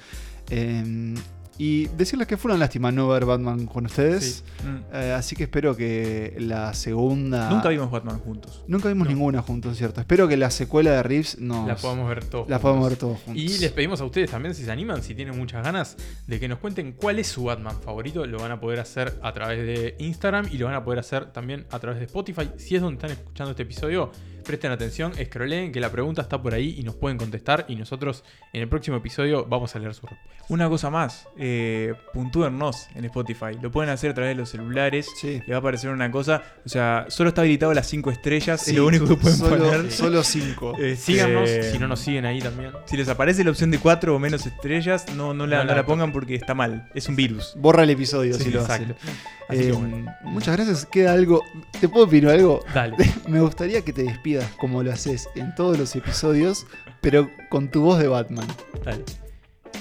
[0.50, 1.16] Eh,
[1.58, 4.44] y decirles que fue una lástima no ver Batman con ustedes.
[4.64, 4.96] Mm.
[4.96, 7.50] Eh, así que espero que la segunda.
[7.50, 8.64] Nunca vimos Batman juntos.
[8.68, 9.14] Nunca vimos No.
[9.14, 10.02] ninguna juntos, ¿cierto?
[10.02, 11.68] Espero que la secuela de Reeves nos.
[11.68, 12.50] La podamos ver todos.
[12.50, 12.62] la juntos.
[12.62, 13.44] podamos ver todos juntos.
[13.44, 16.48] Y les pedimos a ustedes también, si se animan, si tienen muchas ganas, de que
[16.48, 18.26] nos cuenten cuál es su Batman favorito.
[18.26, 21.32] Lo van a poder hacer a través de Instagram y lo van a poder hacer
[21.32, 22.50] también a través de Spotify.
[22.58, 24.12] Si es donde están escuchando este episodio,
[24.42, 27.66] presten atención, escroleen, que la pregunta está por ahí y nos pueden contestar.
[27.68, 28.24] Y nosotros
[28.54, 30.28] en el próximo episodio vamos a leer su respuesta.
[30.50, 33.58] Una cosa más, eh, puntúennos en Spotify.
[33.62, 35.08] Lo pueden hacer a través de los celulares.
[35.16, 35.42] Sí.
[35.46, 36.42] Le va a aparecer una cosa.
[36.66, 38.62] O sea, solo está habilitado las 5 estrellas.
[38.62, 39.92] Sí, es lo único que pueden solo, poner.
[39.92, 40.74] Solo cinco.
[40.78, 42.72] Este, Síganos, si no nos siguen ahí también.
[42.86, 45.70] Si les aparece la opción de 4 o menos estrellas, no, no, la, No no
[45.70, 46.90] la la pongan porque está mal.
[46.94, 47.54] Es un virus.
[47.58, 48.94] Borra el episodio Sí, si lo exacto.
[49.00, 49.16] hacen.
[49.48, 50.16] Así que Eh, bueno.
[50.24, 50.86] Muchas gracias.
[50.86, 51.44] Queda algo.
[51.80, 52.64] ¿Te puedo pedir algo?
[52.74, 52.96] Dale.
[53.28, 56.66] Me gustaría que te despidas como lo haces en todos los episodios,
[57.02, 58.48] pero con tu voz de Batman.
[58.84, 59.04] Dale.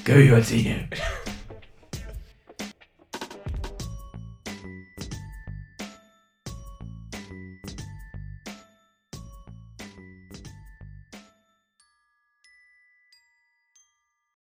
[0.04, 0.88] Que viva el cine.